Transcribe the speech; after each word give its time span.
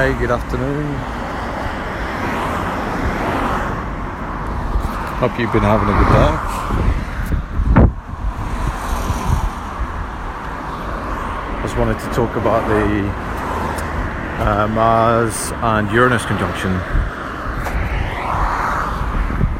Hey, 0.00 0.18
good 0.18 0.30
afternoon. 0.30 0.86
Hope 5.20 5.38
you've 5.38 5.52
been 5.52 5.60
having 5.60 5.90
a 5.90 5.96
good 6.00 6.12
day. 6.16 6.32
Just 11.60 11.76
wanted 11.76 11.98
to 11.98 12.06
talk 12.14 12.34
about 12.36 12.66
the 12.66 13.10
uh, 14.42 14.68
Mars 14.68 15.52
and 15.56 15.90
Uranus 15.92 16.24
conjunction. 16.24 16.72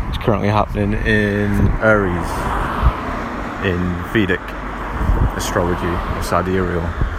It's 0.08 0.24
currently 0.24 0.48
happening 0.48 0.94
in 1.04 1.68
Aries 1.82 2.30
in 3.66 3.78
Vedic 4.14 4.40
astrology 5.36 5.84
or 6.16 6.22
sidereal. 6.22 7.09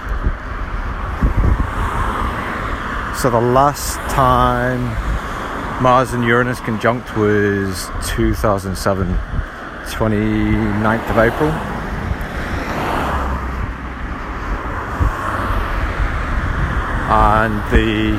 So 3.22 3.30
the 3.30 3.40
last 3.40 3.98
time 4.10 4.82
Mars 5.84 6.14
and 6.14 6.24
Uranus 6.24 6.60
conjunct 6.60 7.16
was 7.16 7.88
2007, 8.08 9.08
29th 9.86 11.08
of 11.08 11.18
April. 11.20 11.52
And 17.12 17.62
the 17.72 18.18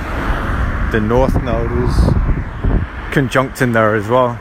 the 0.92 1.01
North 1.01 1.34
Node 1.42 1.73
is 1.83 3.12
conjunct 3.12 3.61
in 3.61 3.73
there 3.73 3.97
as 3.97 4.06
well. 4.06 4.39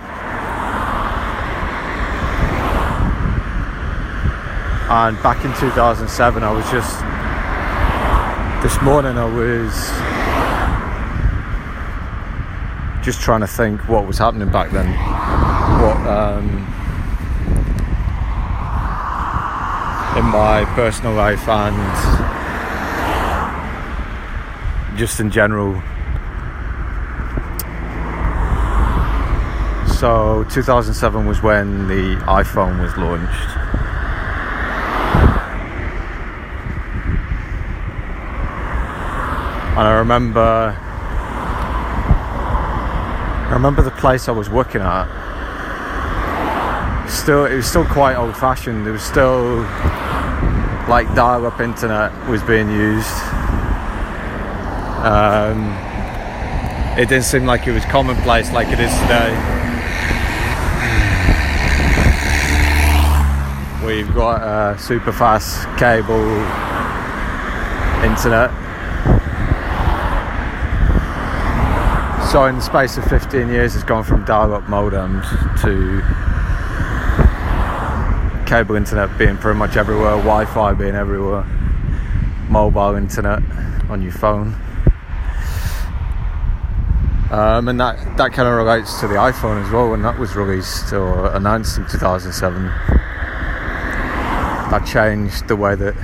And 4.92 5.18
back 5.24 5.44
in 5.44 5.52
2007, 5.56 6.44
I 6.44 6.52
was 6.52 6.70
just 6.70 7.00
this 8.62 8.80
morning 8.84 9.18
I 9.18 9.26
was 9.26 10.21
just 13.02 13.20
trying 13.22 13.42
to 13.42 13.48
think 13.48 13.88
what 13.90 14.06
was 14.06 14.18
happening 14.18 14.50
back 14.52 14.72
then. 14.72 14.88
What 15.82 15.98
um, 16.08 16.48
in 20.18 20.26
my 20.26 20.66
personal 20.76 21.14
life 21.14 21.48
and 21.48 21.76
just 24.98 25.20
in 25.20 25.32
general. 25.32 25.82
So 29.88 30.46
2007 30.52 31.26
was 31.26 31.42
when 31.42 31.88
the 31.88 32.18
iPhone 32.26 32.82
was 32.82 32.96
launched. 32.98 33.58
And 39.78 39.88
I 39.88 39.94
remember 39.98 40.78
I 43.52 43.54
remember 43.56 43.82
the 43.82 43.92
place 43.92 44.30
I 44.30 44.32
was 44.32 44.50
working 44.50 44.80
at. 44.82 45.10
Still, 47.10 47.44
it 47.46 47.54
was 47.54 47.68
still 47.68 47.84
quite 47.84 48.16
old-fashioned. 48.16 48.88
It 48.88 48.92
was 48.92 49.04
still 49.04 49.58
like 50.88 51.14
dial-up 51.16 51.60
internet 51.60 52.14
was 52.30 52.42
being 52.44 52.72
used. 52.72 53.12
Um, 55.04 55.76
it 56.98 57.10
didn't 57.10 57.26
seem 57.26 57.46
like 57.46 57.68
it 57.68 57.74
was 57.74 57.84
commonplace 57.84 58.54
like 58.54 58.70
it 58.70 58.80
is 58.80 58.94
today. 59.02 59.36
We've 63.86 64.16
got 64.16 64.80
super 64.80 65.12
fast 65.12 65.68
cable 65.78 66.24
internet 68.10 68.71
So 72.32 72.46
in 72.46 72.56
the 72.56 72.62
space 72.62 72.96
of 72.96 73.04
15 73.04 73.50
years, 73.50 73.76
it's 73.76 73.84
gone 73.84 74.06
from 74.06 74.24
dial-up 74.24 74.64
modems 74.64 75.26
to 75.64 76.02
cable 78.46 78.78
internet 78.78 79.18
being 79.18 79.36
pretty 79.36 79.60
much 79.60 79.76
everywhere, 79.76 80.12
Wi-Fi 80.12 80.72
being 80.76 80.96
everywhere, 80.96 81.44
mobile 82.48 82.96
internet 82.96 83.44
on 83.90 84.02
your 84.02 84.14
phone. 84.14 84.56
Um, 87.32 87.68
and 87.68 87.78
that, 87.82 88.16
that 88.16 88.32
kind 88.32 88.48
of 88.48 88.56
relates 88.56 89.02
to 89.02 89.10
the 89.10 89.16
iPhone 89.16 89.62
as 89.66 89.70
well 89.70 89.92
when 89.92 90.02
that 90.04 90.18
was 90.18 90.34
released 90.34 90.94
or 90.94 91.36
announced 91.36 91.78
in 91.80 91.86
2007. 91.88 92.64
That 94.72 94.86
changed 94.90 95.50
the 95.50 95.58
way 95.58 95.76
that 95.76 95.96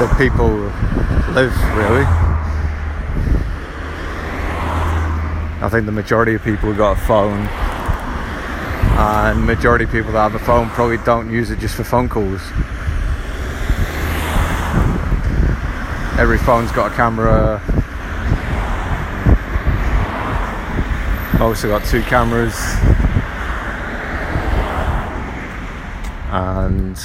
that 0.00 0.18
people 0.18 0.48
live 1.32 1.54
really. 1.76 2.23
I 5.64 5.68
think 5.70 5.86
the 5.86 5.92
majority 5.92 6.34
of 6.34 6.44
people 6.44 6.68
have 6.68 6.76
got 6.76 6.98
a 6.98 7.00
phone, 7.06 7.48
and 8.98 9.46
majority 9.46 9.84
of 9.84 9.90
people 9.90 10.12
that 10.12 10.30
have 10.30 10.34
a 10.34 10.44
phone 10.44 10.68
probably 10.68 10.98
don't 10.98 11.30
use 11.30 11.50
it 11.50 11.58
just 11.58 11.74
for 11.74 11.84
phone 11.84 12.06
calls. 12.06 12.42
Every 16.20 16.36
phone's 16.36 16.70
got 16.70 16.92
a 16.92 16.94
camera. 16.94 17.62
Have 21.38 21.62
got 21.62 21.84
two 21.84 22.02
cameras, 22.02 22.54
and 26.30 26.98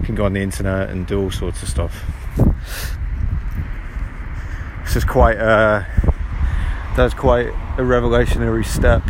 you 0.00 0.06
can 0.06 0.14
go 0.14 0.24
on 0.24 0.32
the 0.32 0.40
internet 0.40 0.88
and 0.88 1.06
do 1.06 1.20
all 1.20 1.30
sorts 1.30 1.62
of 1.62 1.68
stuff. 1.68 2.02
This 4.84 4.96
is 4.96 5.04
quite 5.04 5.36
a 5.36 5.86
that's 6.96 7.12
quite 7.12 7.52
a 7.76 7.84
revolutionary 7.84 8.64
step 8.64 9.02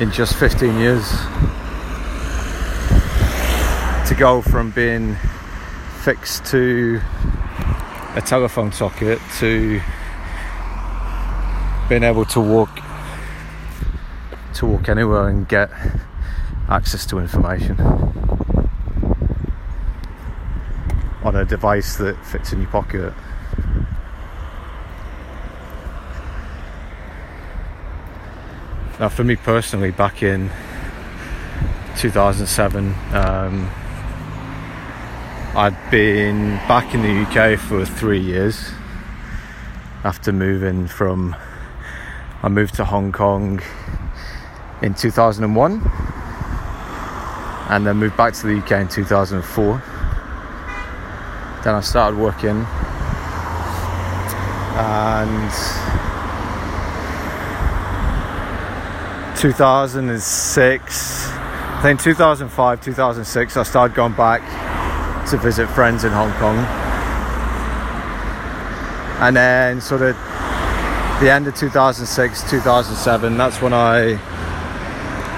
in 0.00 0.12
just 0.12 0.36
15 0.36 0.78
years. 0.78 1.10
To 4.08 4.14
go 4.16 4.40
from 4.40 4.70
being 4.70 5.16
fixed 6.02 6.44
to 6.46 7.00
a 8.14 8.20
telephone 8.20 8.70
socket 8.70 9.18
to 9.38 9.80
being 11.88 12.04
able 12.04 12.24
to 12.26 12.40
walk 12.40 12.70
to 14.54 14.66
walk 14.66 14.88
anywhere 14.88 15.28
and 15.28 15.48
get 15.48 15.70
access 16.68 17.04
to 17.06 17.18
information 17.18 17.80
on 21.24 21.34
a 21.34 21.44
device 21.44 21.96
that 21.96 22.16
fits 22.24 22.52
in 22.52 22.60
your 22.60 22.70
pocket 22.70 23.12
Now, 29.00 29.08
for 29.08 29.24
me 29.24 29.34
personally, 29.34 29.90
back 29.90 30.22
in 30.22 30.50
2007, 31.96 32.94
um, 33.12 33.68
I'd 35.56 35.76
been 35.90 36.58
back 36.68 36.94
in 36.94 37.02
the 37.02 37.22
UK 37.22 37.58
for 37.58 37.84
three 37.84 38.20
years 38.20 38.70
after 40.04 40.32
moving 40.32 40.86
from. 40.86 41.34
I 42.44 42.48
moved 42.48 42.76
to 42.76 42.84
Hong 42.84 43.10
Kong 43.10 43.60
in 44.80 44.94
2001 44.94 45.82
and 47.70 47.86
then 47.86 47.96
moved 47.96 48.16
back 48.16 48.34
to 48.34 48.46
the 48.46 48.58
UK 48.58 48.82
in 48.82 48.88
2004. 48.88 49.82
Then 51.64 51.74
I 51.74 51.80
started 51.80 52.16
working 52.16 52.64
and 54.76 56.03
2006, 59.44 61.28
I 61.28 61.80
think 61.82 62.00
2005, 62.00 62.80
2006, 62.80 63.56
I 63.58 63.62
started 63.62 63.94
going 63.94 64.14
back 64.14 64.40
to 65.28 65.36
visit 65.36 65.68
friends 65.68 66.04
in 66.04 66.12
Hong 66.12 66.32
Kong. 66.38 66.56
And 69.20 69.36
then, 69.36 69.82
sort 69.82 70.00
of, 70.00 70.16
the 71.20 71.30
end 71.30 71.46
of 71.46 71.54
2006, 71.54 72.50
2007, 72.50 73.36
that's 73.36 73.60
when 73.60 73.74
I 73.74 74.16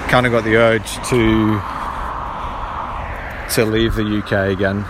kind 0.07 0.25
of 0.25 0.31
got 0.31 0.45
the 0.45 0.55
urge 0.55 0.93
to 1.09 1.59
to 3.55 3.69
leave 3.69 3.95
the 3.95 4.19
UK 4.19 4.53
again 4.53 4.85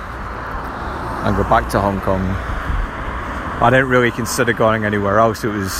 and 1.25 1.36
go 1.36 1.44
back 1.50 1.68
to 1.72 1.80
Hong 1.81 2.00
Kong. 2.02 2.22
I 2.22 3.72
didn't 3.72 3.90
really 3.90 4.12
consider 4.12 4.54
going 4.54 4.86
anywhere 4.86 5.18
else. 5.18 5.44
It 5.44 5.48
was 5.48 5.72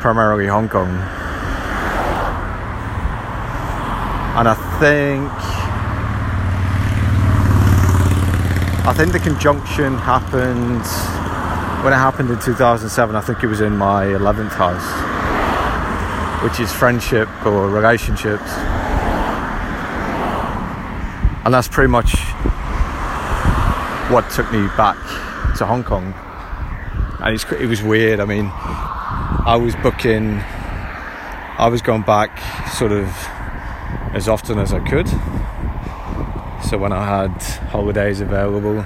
primarily 0.00 0.46
Hong 0.46 0.68
Kong. 0.68 1.23
And 4.36 4.48
I 4.48 4.54
think 4.80 5.30
I 8.86 8.92
think 8.92 9.12
the 9.12 9.20
conjunction 9.20 9.96
happened 9.96 10.84
when 11.84 11.92
it 11.92 11.96
happened 11.96 12.30
in 12.30 12.38
2007. 12.40 13.14
I 13.16 13.20
think 13.20 13.42
it 13.42 13.46
was 13.46 13.60
in 13.60 13.76
my 13.76 14.06
11th 14.06 14.50
house, 14.50 16.42
which 16.42 16.60
is 16.60 16.72
friendship 16.72 17.28
or 17.46 17.68
relationships. 17.68 18.50
and 21.44 21.52
that's 21.52 21.68
pretty 21.68 21.90
much 21.90 22.12
what 24.10 24.28
took 24.30 24.50
me 24.50 24.66
back 24.76 24.96
to 25.58 25.66
Hong 25.66 25.84
Kong. 25.84 26.14
And 27.20 27.36
it 27.60 27.66
was 27.66 27.82
weird. 27.82 28.18
I 28.18 28.24
mean, 28.24 28.50
I 28.52 29.56
was 29.56 29.76
booking, 29.76 30.40
I 31.58 31.68
was 31.70 31.82
going 31.82 32.02
back 32.02 32.40
sort 32.70 32.92
of 32.92 33.06
as 34.14 34.28
often 34.28 34.58
as 34.58 34.72
I 34.72 34.78
could. 34.88 35.08
So 36.68 36.78
when 36.78 36.92
I 36.92 37.04
had 37.04 37.42
holidays 37.70 38.20
available. 38.20 38.84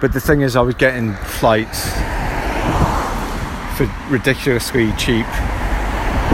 But 0.00 0.12
the 0.12 0.20
thing 0.20 0.40
is, 0.40 0.56
I 0.56 0.62
was 0.62 0.74
getting 0.74 1.12
flights 1.14 1.90
for 3.76 3.84
ridiculously 4.08 4.92
cheap 4.92 5.26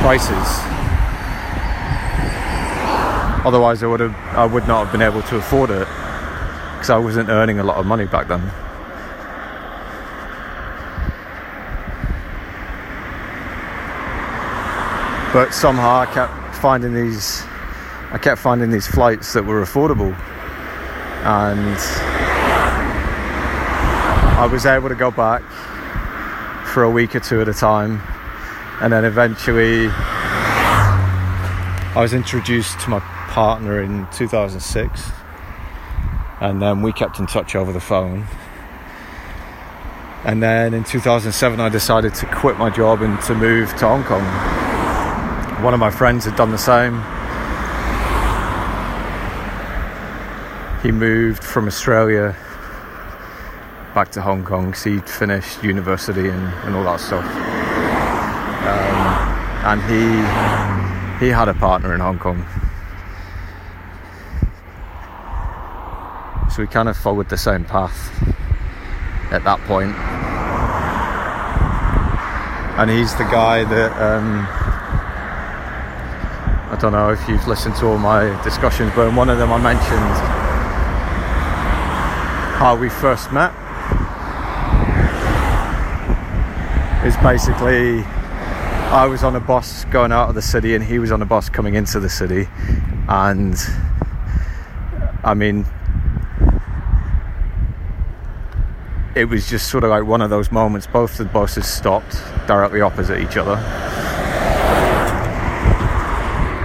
prices. 0.01 0.49
Otherwise, 3.45 3.83
I 3.83 3.89
would 3.89 4.01
have, 4.01 4.15
I 4.37 4.47
would 4.47 4.69
not 4.69 4.85
have 4.85 4.93
been 4.93 5.03
able 5.03 5.23
to 5.23 5.37
afford 5.37 5.71
it 5.71 5.89
because 6.75 6.91
I 6.91 6.99
wasn't 6.99 7.29
earning 7.29 7.59
a 7.59 7.65
lot 7.65 7.77
of 7.77 7.87
money 7.87 8.07
back 8.07 8.29
then. 8.29 8.41
But 15.33 15.53
somehow 15.53 16.01
I 16.01 16.07
kept 16.07 16.52
finding 16.63 16.95
these, 16.95 17.43
I 18.13 18.19
kept 18.23 18.41
finding 18.41 18.71
these 18.71 18.87
flights 18.87 19.33
that 19.33 19.45
were 19.45 19.65
affordable, 19.65 20.15
and 21.25 21.77
I 24.39 24.47
was 24.47 24.65
able 24.65 24.89
to 24.89 24.95
go 24.95 25.11
back 25.11 25.43
for 26.73 26.85
a 26.85 26.91
week 26.91 27.17
or 27.17 27.21
two 27.21 27.41
at 27.41 27.49
a 27.49 27.53
time, 27.53 28.01
and 28.81 28.93
then 28.93 29.05
eventually 29.05 29.89
I 31.95 31.95
was 31.97 32.15
introduced 32.15 32.79
to 32.83 32.91
my 32.91 33.01
partner 33.01 33.83
in 33.83 34.07
2006 34.13 35.11
and 36.41 36.63
then 36.63 36.81
we 36.81 36.93
kept 36.93 37.19
in 37.19 37.27
touch 37.27 37.55
over 37.55 37.73
the 37.73 37.81
phone. 37.81 38.27
And 40.25 40.43
then 40.43 40.75
in 40.75 40.85
2007 40.85 41.61
I 41.61 41.69
decided 41.69 42.15
to 42.15 42.27
quit 42.27 42.57
my 42.57 42.71
job 42.71 43.03
and 43.03 43.21
to 43.23 43.35
move 43.35 43.71
to 43.77 43.87
Hong 43.89 44.05
Kong 44.05 44.62
one 45.63 45.75
of 45.75 45.81
my 45.81 45.91
friends 45.91 46.25
had 46.25 46.35
done 46.35 46.51
the 46.51 46.59
same. 46.59 46.95
He 50.83 50.91
moved 50.91 51.45
from 51.45 51.69
Australia 51.69 52.35
back 53.95 54.11
to 54.13 54.23
Hong 54.23 54.43
Kong 54.45 54.67
because 54.67 54.83
he'd 54.83 55.09
finished 55.09 55.63
university 55.63 56.29
and, 56.29 56.43
and 56.65 56.75
all 56.75 56.83
that 56.83 56.99
stuff. 56.99 57.25
Um, 58.67 59.23
and 59.71 59.81
he 61.21 61.27
he 61.27 61.31
had 61.31 61.49
a 61.49 61.55
partner 61.55 61.95
in 61.95 62.01
Hong 62.01 62.19
Kong. 62.19 62.45
So 66.51 66.63
we 66.63 66.67
kind 66.67 66.89
of 66.89 66.97
followed 66.97 67.29
the 67.29 67.39
same 67.39 67.65
path 67.65 68.11
at 69.31 69.45
that 69.45 69.61
point. 69.61 69.95
And 72.79 72.91
he's 72.91 73.15
the 73.15 73.25
guy 73.25 73.63
that 73.65 73.93
um, 74.03 74.49
I 76.73 76.77
don't 76.81 76.93
know 76.93 77.11
if 77.11 77.29
you've 77.29 77.47
listened 77.47 77.77
to 77.77 77.87
all 77.87 77.99
my 77.99 78.43
discussions, 78.43 78.93
but 78.97 79.07
in 79.07 79.15
one 79.15 79.29
of 79.29 79.37
them 79.37 79.53
I 79.53 79.59
mentioned 79.59 80.17
how 82.59 82.75
we 82.81 82.89
first 82.89 83.31
met. 83.31 83.53
Is 87.05 87.15
basically 87.19 88.03
I 88.91 89.05
was 89.05 89.23
on 89.23 89.37
a 89.37 89.41
bus 89.41 89.85
going 89.87 90.13
out 90.13 90.31
of 90.31 90.35
the 90.35 90.41
city 90.41 90.75
and 90.75 90.83
he 90.83 90.99
was 90.99 91.13
on 91.13 91.21
a 91.21 91.27
bus 91.27 91.51
coming 91.51 91.75
into 91.75 92.01
the 92.01 92.09
city, 92.09 92.49
and 93.07 93.55
I 95.23 95.35
mean 95.35 95.67
it 99.15 99.27
was 99.27 99.47
just 99.47 99.69
sort 99.69 99.85
of 99.85 99.91
like 99.91 100.05
one 100.05 100.23
of 100.23 100.31
those 100.31 100.51
moments. 100.51 100.87
Both 100.87 101.19
the 101.19 101.27
buses 101.27 101.67
stopped 101.67 102.17
directly 102.47 102.81
opposite 102.81 103.21
each 103.21 103.37
other. 103.37 103.57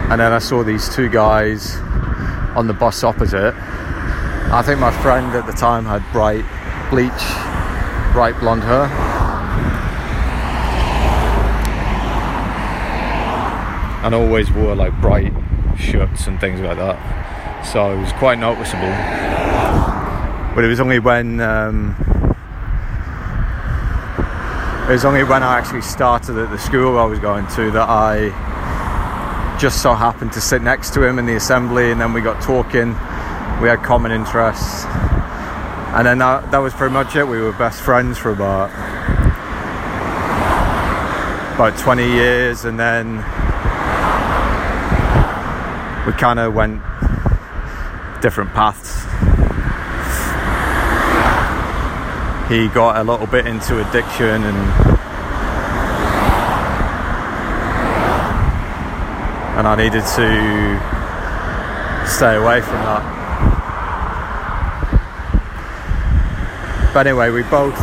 And 0.09 0.21
then 0.21 0.31
I 0.31 0.39
saw 0.39 0.63
these 0.63 0.87
two 0.95 1.09
guys 1.09 1.75
on 2.55 2.67
the 2.67 2.73
bus 2.73 3.03
opposite. 3.03 3.53
I 3.53 4.61
think 4.65 4.79
my 4.79 4.91
friend 5.01 5.35
at 5.35 5.45
the 5.45 5.51
time 5.51 5.83
had 5.83 6.01
bright 6.13 6.45
bleach, 6.89 7.11
bright 8.13 8.39
blonde 8.39 8.63
hair. 8.63 8.85
And 14.05 14.15
always 14.15 14.49
wore 14.49 14.75
like 14.75 14.93
bright 15.01 15.33
shirts 15.77 16.27
and 16.27 16.39
things 16.39 16.61
like 16.61 16.77
that. 16.77 17.65
So 17.65 17.91
it 17.91 17.99
was 17.99 18.13
quite 18.13 18.39
noticeable. 18.39 18.87
But 20.55 20.63
it 20.63 20.69
was 20.69 20.79
only 20.79 20.99
when 20.99 21.41
um, 21.41 21.95
it 24.87 24.93
was 24.93 25.03
only 25.03 25.25
when 25.25 25.43
I 25.43 25.59
actually 25.59 25.81
started 25.81 26.37
at 26.37 26.49
the 26.49 26.57
school 26.57 26.97
I 26.97 27.03
was 27.03 27.19
going 27.19 27.45
to 27.47 27.71
that 27.71 27.89
I 27.89 28.29
just 29.59 29.81
so 29.81 29.93
happened 29.93 30.33
to 30.33 30.41
sit 30.41 30.61
next 30.61 30.93
to 30.93 31.03
him 31.03 31.19
in 31.19 31.25
the 31.25 31.35
assembly, 31.35 31.91
and 31.91 31.99
then 31.99 32.13
we 32.13 32.21
got 32.21 32.41
talking. 32.41 32.89
We 33.61 33.67
had 33.67 33.81
common 33.83 34.11
interests, 34.11 34.85
and 34.85 36.05
then 36.05 36.19
that, 36.19 36.51
that 36.51 36.59
was 36.59 36.73
pretty 36.73 36.93
much 36.93 37.15
it. 37.15 37.27
We 37.27 37.39
were 37.39 37.53
best 37.53 37.81
friends 37.81 38.17
for 38.17 38.31
about 38.31 38.69
about 41.55 41.77
20 41.79 42.07
years, 42.07 42.65
and 42.65 42.79
then 42.79 43.17
we 46.05 46.13
kind 46.13 46.39
of 46.39 46.53
went 46.53 46.81
different 48.21 48.53
paths. 48.53 49.07
he 52.47 52.69
got 52.69 52.95
a 52.95 53.03
little 53.03 53.27
bit 53.27 53.45
into 53.45 53.85
addiction 53.85 54.43
and 54.43 54.97
and 59.57 59.67
I 59.67 59.75
needed 59.75 60.05
to 60.05 60.29
stay 62.07 62.35
away 62.35 62.61
from 62.61 62.75
that. 62.85 63.03
But 66.93 67.07
anyway, 67.07 67.31
we 67.31 67.41
both 67.43 67.77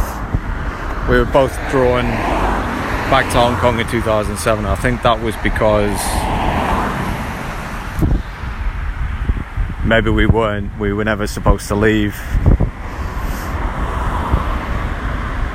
we 1.08 1.18
were 1.18 1.24
both 1.26 1.52
drawn 1.70 2.04
back 3.10 3.30
to 3.32 3.38
Hong 3.38 3.56
Kong 3.56 3.78
in 3.80 3.88
2007. 3.88 4.64
I 4.64 4.76
think 4.76 5.02
that 5.02 5.20
was 5.20 5.36
because 5.42 5.98
maybe 9.84 10.10
we 10.10 10.26
weren't 10.26 10.78
we 10.78 10.92
were 10.92 11.04
never 11.04 11.26
supposed 11.26 11.68
to 11.68 11.74
leave 11.74 12.16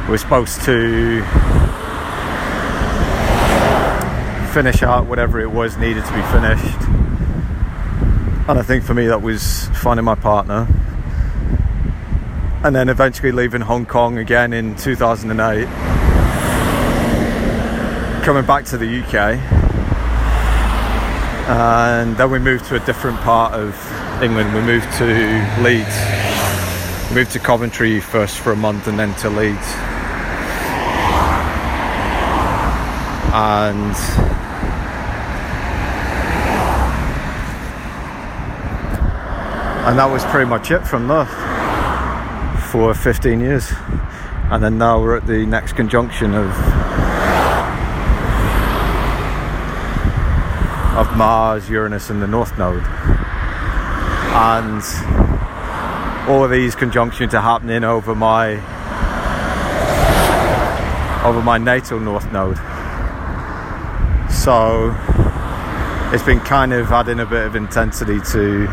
we're 0.09 0.17
supposed 0.17 0.61
to 0.63 1.23
finish 4.49 4.81
out 4.81 5.05
whatever 5.05 5.39
it 5.39 5.51
was 5.51 5.77
needed 5.77 6.03
to 6.03 6.13
be 6.13 6.21
finished. 6.23 6.81
And 8.49 8.57
I 8.57 8.63
think 8.63 8.83
for 8.83 8.95
me 8.95 9.05
that 9.07 9.21
was 9.21 9.67
finding 9.75 10.03
my 10.03 10.15
partner. 10.15 10.67
And 12.63 12.75
then 12.75 12.89
eventually 12.89 13.31
leaving 13.31 13.61
Hong 13.61 13.85
Kong 13.85 14.17
again 14.17 14.51
in 14.51 14.75
2008. 14.75 15.65
Coming 18.23 18.45
back 18.45 18.65
to 18.65 18.77
the 18.77 19.01
UK. 19.01 19.37
And 21.49 22.17
then 22.17 22.31
we 22.31 22.39
moved 22.39 22.65
to 22.65 22.75
a 22.75 22.85
different 22.85 23.19
part 23.19 23.53
of 23.53 23.75
England. 24.21 24.53
We 24.55 24.61
moved 24.61 24.91
to 24.97 25.05
Leeds. 25.61 25.95
We 27.09 27.15
moved 27.15 27.31
to 27.33 27.39
Coventry 27.39 27.99
first 27.99 28.39
for 28.39 28.51
a 28.51 28.55
month 28.55 28.87
and 28.87 28.97
then 28.97 29.13
to 29.15 29.29
Leeds. 29.29 29.88
And 33.39 33.95
and 39.87 39.97
that 39.97 40.09
was 40.11 40.25
pretty 40.25 40.49
much 40.49 40.71
it 40.71 40.85
from 40.85 41.07
there 41.07 41.25
for 42.69 42.93
15 42.93 43.39
years. 43.39 43.71
And 44.51 44.61
then 44.61 44.77
now 44.77 45.01
we're 45.01 45.15
at 45.15 45.25
the 45.25 45.45
next 45.45 45.73
conjunction 45.73 46.33
of 46.33 46.49
of 50.97 51.15
Mars, 51.15 51.69
Uranus 51.69 52.09
and 52.09 52.21
the 52.21 52.27
North 52.27 52.57
Node. 52.57 52.83
And 54.35 54.83
all 56.29 56.45
these 56.49 56.75
conjunctions 56.75 57.33
are 57.33 57.41
happening 57.41 57.85
over 57.85 58.13
my 58.13 58.55
over 61.23 61.41
my 61.41 61.57
natal 61.57 62.01
North 62.01 62.29
Node 62.33 62.59
so 64.39 64.95
it's 66.13 66.23
been 66.23 66.39
kind 66.39 66.71
of 66.71 66.89
adding 66.93 67.19
a 67.19 67.25
bit 67.25 67.45
of 67.45 67.57
intensity 67.57 68.21
to 68.21 68.67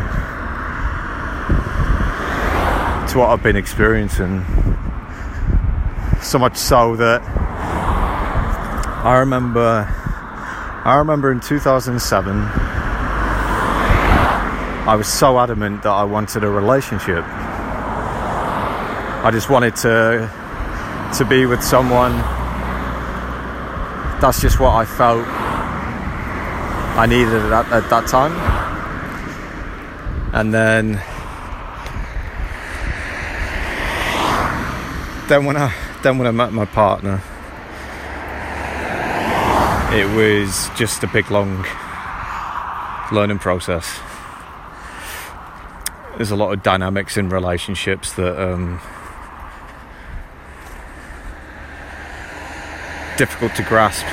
to 3.05 3.17
what 3.19 3.29
I've 3.29 3.43
been 3.43 3.57
experiencing. 3.57 4.45
So 6.21 6.39
much 6.39 6.55
so 6.55 6.95
that 6.95 7.21
I 9.03 9.17
remember 9.19 9.85
I 10.85 10.95
remember 10.99 11.33
in 11.33 11.41
2007 11.41 12.33
I 14.87 14.95
was 14.95 15.07
so 15.07 15.37
adamant 15.37 15.83
that 15.83 15.91
I 15.91 16.05
wanted 16.05 16.45
a 16.45 16.49
relationship. 16.49 17.25
I 19.25 19.31
just 19.33 19.49
wanted 19.49 19.75
to 19.77 20.31
to 21.17 21.25
be 21.25 21.45
with 21.45 21.61
someone. 21.61 22.13
That's 24.21 24.39
just 24.41 24.61
what 24.61 24.73
I 24.73 24.85
felt 24.85 25.27
I 26.97 27.05
needed 27.05 27.33
at, 27.33 27.71
at 27.71 27.89
that 27.89 28.07
time. 28.07 28.33
And 30.33 30.53
then 30.53 31.01
then 35.27 35.45
when 35.45 35.57
I 35.57 35.73
then 36.01 36.17
when 36.17 36.27
I 36.27 36.31
met 36.31 36.53
my 36.53 36.65
partner, 36.65 37.21
it 39.93 40.15
was 40.15 40.69
just 40.75 41.03
a 41.03 41.07
big 41.07 41.29
long 41.29 41.65
learning 43.11 43.39
process. 43.39 43.99
There's 46.15 46.31
a 46.31 46.35
lot 46.35 46.51
of 46.51 46.63
dynamics 46.63 47.15
in 47.15 47.29
relationships 47.29 48.13
that 48.13 48.41
um, 48.41 48.81
difficult 53.17 53.55
to 53.55 53.63
grasp, 53.63 54.05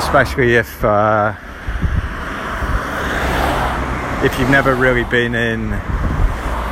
especially 0.00 0.54
if 0.54 0.82
uh, 0.82 1.34
if 4.24 4.38
you've 4.38 4.48
never 4.48 4.74
really 4.74 5.04
been 5.04 5.34
in 5.34 5.72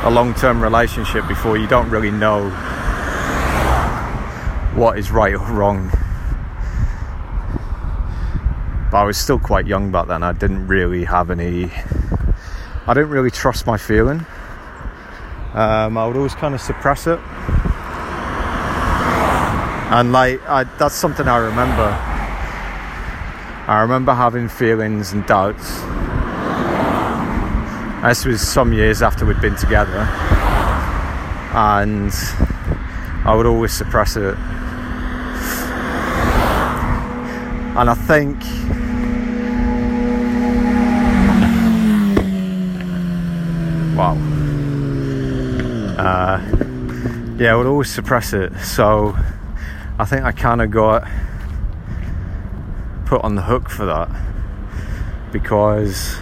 a 0.03 0.09
long-term 0.09 0.61
relationship 0.61 1.27
before. 1.27 1.55
You 1.57 1.67
don't 1.67 1.89
really 1.89 2.09
know 2.09 2.49
what 4.73 4.97
is 4.97 5.11
right 5.11 5.35
or 5.35 5.45
wrong. 5.51 5.91
But 8.91 8.97
I 8.97 9.03
was 9.03 9.17
still 9.17 9.37
quite 9.37 9.67
young 9.67 9.91
back 9.91 10.07
then. 10.07 10.23
I 10.23 10.33
didn't 10.33 10.65
really 10.67 11.03
have 11.03 11.29
any. 11.29 11.71
I 12.87 12.93
didn't 12.95 13.11
really 13.11 13.31
trust 13.31 13.67
my 13.67 13.77
feeling. 13.77 14.25
Um, 15.53 15.97
I 15.97 16.07
would 16.07 16.17
always 16.17 16.35
kind 16.35 16.55
of 16.55 16.61
suppress 16.61 17.05
it 17.05 17.19
and 19.89 20.11
like 20.11 20.39
I, 20.47 20.65
that's 20.77 20.95
something 20.95 21.27
I 21.27 21.37
remember. 21.37 22.08
I 23.69 23.81
remember 23.81 24.15
having 24.15 24.49
feelings 24.49 25.13
and 25.13 25.23
doubts. 25.27 25.81
This 28.01 28.25
was 28.25 28.41
some 28.41 28.73
years 28.73 29.03
after 29.03 29.27
we'd 29.27 29.39
been 29.41 29.55
together, 29.55 29.99
and 31.53 32.11
I 33.25 33.35
would 33.35 33.45
always 33.45 33.71
suppress 33.71 34.15
it. 34.15 34.35
And 37.77 37.91
I 37.91 37.93
think 37.93 38.41
wow. 43.95 44.17
Uh, 45.95 46.41
yeah, 47.37 47.53
I 47.53 47.55
would 47.55 47.67
always 47.67 47.91
suppress 47.91 48.33
it. 48.33 48.51
So 48.61 49.15
I 49.99 50.05
think 50.05 50.23
I 50.23 50.31
kind 50.31 50.63
of 50.63 50.71
got 50.71 51.07
put 53.09 53.21
on 53.23 53.33
the 53.33 53.41
hook 53.41 53.67
for 53.67 53.87
that 53.87 54.07
because 55.31 56.15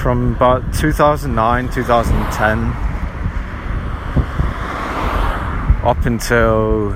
from 0.00 0.36
about 0.36 0.72
2009 0.72 1.68
2010 1.72 2.70
up 5.84 6.06
until 6.06 6.90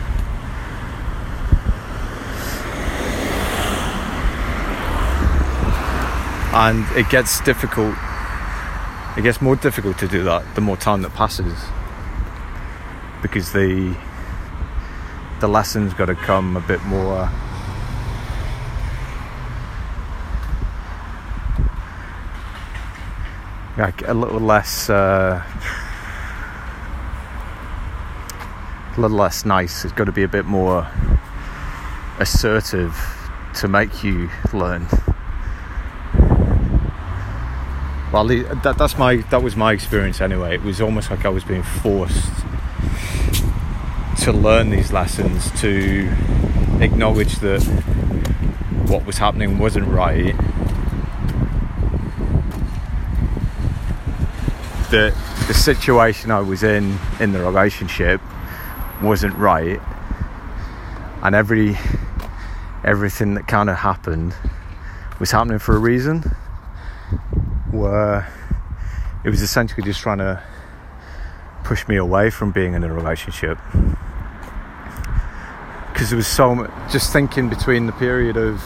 And 6.54 6.86
it 6.98 7.10
gets 7.10 7.40
difficult, 7.42 7.96
it 9.18 9.22
gets 9.22 9.42
more 9.42 9.56
difficult 9.56 9.98
to 10.00 10.10
do 10.10 10.24
that 10.26 10.44
the 10.56 10.62
more 10.62 10.78
time 10.78 11.02
that 11.04 11.14
passes 11.14 11.56
because 13.24 13.54
the 13.54 13.96
the 15.40 15.48
lessons 15.48 15.94
got 15.96 16.06
to 16.06 16.16
come 16.16 16.56
a 16.56 16.62
bit 16.62 16.84
more. 16.84 17.30
Like 23.76 24.08
a 24.08 24.14
little 24.14 24.40
less 24.40 24.90
uh, 24.92 25.42
a 28.96 29.02
little 29.02 29.18
less 29.18 29.46
nice. 29.46 29.84
It's 29.84 29.94
got 29.94 30.04
to 30.04 30.12
be 30.12 30.22
a 30.22 30.28
bit 30.28 30.46
more 30.46 30.88
assertive 32.20 32.96
to 33.56 33.68
make 33.68 34.04
you 34.04 34.30
learn. 34.54 34.86
Well 38.12 38.28
that, 38.28 38.76
that's 38.78 38.98
my 39.00 39.16
that 39.32 39.42
was 39.42 39.56
my 39.56 39.72
experience 39.74 40.22
anyway. 40.22 40.54
It 40.54 40.62
was 40.62 40.80
almost 40.80 41.10
like 41.10 41.26
i 41.26 41.30
was 41.30 41.44
being 41.44 41.64
forced 41.64 42.32
to 44.22 44.32
learn 44.32 44.70
these 44.70 44.92
lessons, 44.94 45.52
to 45.62 46.10
acknowledge 46.80 47.36
that 47.38 47.62
what 48.88 49.06
was 49.06 49.18
happening 49.18 49.58
wasn't 49.60 49.88
right, 49.88 50.36
that 54.92 55.14
the 55.48 55.54
situation 55.54 56.32
I 56.32 56.40
was 56.40 56.64
in 56.64 56.98
in 57.20 57.34
the 57.34 57.40
relationship 57.40 58.22
wasn't 59.02 59.36
right, 59.36 59.82
and 61.22 61.36
every 61.36 61.78
everything 62.84 63.34
that 63.34 63.48
kind 63.48 63.70
of 63.70 63.78
happened 63.78 64.36
was 65.20 65.32
happening 65.32 65.60
for 65.60 65.76
a 65.76 65.80
reason. 65.80 66.22
Where 67.72 68.28
it 69.24 69.30
was 69.30 69.42
essentially 69.42 69.84
just 69.84 70.02
trying 70.02 70.20
to 70.20 70.44
push 71.64 71.88
me 71.88 71.96
away 71.96 72.30
from 72.30 72.52
being 72.52 72.74
in 72.74 72.84
a 72.84 72.94
relationship. 72.94 73.58
Because 75.92 76.12
it 76.12 76.16
was 76.16 76.28
so 76.28 76.56
much, 76.56 76.72
just 76.92 77.14
thinking 77.14 77.50
between 77.50 77.86
the 77.86 77.94
period 77.94 78.38
of 78.38 78.62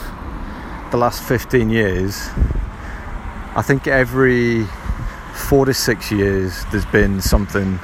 the 0.90 0.96
last 0.96 1.22
15 1.22 1.68
years 1.68 2.30
i 3.54 3.60
think 3.60 3.86
every 3.86 4.64
four 5.34 5.66
to 5.66 5.74
six 5.74 6.10
years 6.10 6.64
there's 6.72 6.86
been 6.86 7.20
something 7.20 7.78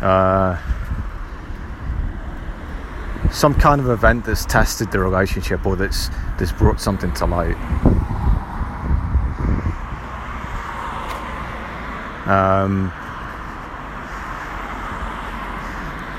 uh, 0.00 0.56
some 3.30 3.54
kind 3.54 3.80
of 3.80 3.88
event 3.90 4.24
that's 4.24 4.44
tested 4.44 4.90
the 4.90 4.98
relationship 4.98 5.64
or 5.66 5.76
that's 5.76 6.08
that's 6.38 6.52
brought 6.52 6.80
something 6.80 7.12
to 7.12 7.26
light. 7.26 7.56
Um, 12.26 12.92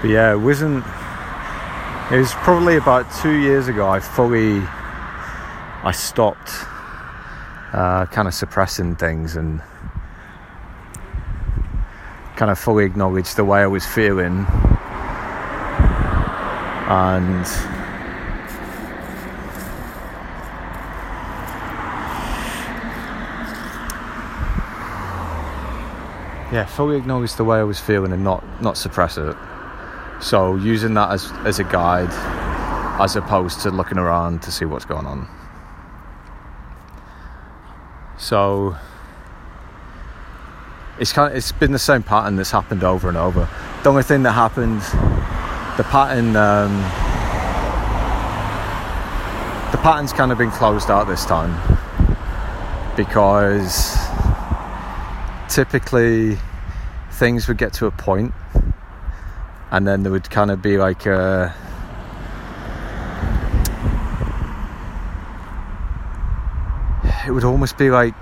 but 0.02 0.10
yeah 0.10 0.34
it 0.34 0.38
wasn't 0.38 0.84
it 2.12 2.18
was 2.18 2.34
probably 2.34 2.78
about 2.78 3.10
two 3.22 3.36
years 3.40 3.68
ago 3.68 3.88
I 3.88 4.00
fully 4.00 4.60
I 5.84 5.92
stopped 5.94 6.52
uh, 7.74 8.06
kind 8.08 8.28
of 8.28 8.34
suppressing 8.34 8.96
things 8.96 9.36
and 9.36 9.62
kind 12.36 12.52
of 12.52 12.60
fully 12.60 12.86
acknowledged 12.86 13.38
the 13.38 13.46
way 13.46 13.62
I 13.62 13.68
was 13.68 13.86
feeling 13.86 14.46
and 16.92 17.46
yeah, 26.52 26.66
fully 26.66 26.98
acknowledge 26.98 27.36
the 27.36 27.46
way 27.46 27.60
I 27.60 27.64
was 27.64 27.80
feeling 27.80 28.12
and 28.12 28.24
not 28.24 28.44
not 28.62 28.76
suppress 28.76 29.18
it. 29.18 29.38
So 30.22 30.56
using 30.56 30.94
that 30.94 31.10
as 31.10 31.32
as 31.46 31.60
a 31.60 31.64
guide, 31.64 32.12
as 33.02 33.16
opposed 33.16 33.62
to 33.62 33.72
looking 33.72 33.98
around 33.98 34.44
to 34.44 34.52
see 34.52 34.66
what's 34.66 34.86
going 34.86 35.06
on. 35.06 35.28
So 38.18 38.78
it's 41.00 41.12
kind 41.12 41.32
of, 41.32 41.38
it's 41.38 41.52
been 41.52 41.72
the 41.72 41.80
same 41.80 42.04
pattern 42.04 42.36
that's 42.36 42.52
happened 42.52 42.84
over 42.84 43.10
and 43.10 43.18
over. 43.18 43.50
The 43.82 43.90
only 43.90 44.04
thing 44.04 44.22
that 44.24 44.34
happened, 44.34 44.82
the 45.78 45.84
pattern, 45.90 46.36
um, 46.36 46.78
the 49.72 49.78
pattern's 49.80 50.14
kind 50.14 50.32
of 50.32 50.38
been 50.38 50.52
closed 50.52 50.92
out 50.92 51.08
this 51.08 51.26
time 51.26 51.52
because 52.96 53.98
typically 55.50 56.38
things 57.14 57.48
would 57.48 57.58
get 57.58 57.74
to 57.74 57.88
a 57.88 57.92
point 57.92 58.32
and 59.72 59.88
then 59.88 60.04
there 60.04 60.12
would 60.12 60.30
kind 60.30 60.52
of 60.52 60.62
be 60.62 60.78
like 60.78 61.06
a 61.06 61.56
it 67.26 67.32
would 67.32 67.46
almost 67.46 67.78
be 67.78 67.90
like 67.90 68.16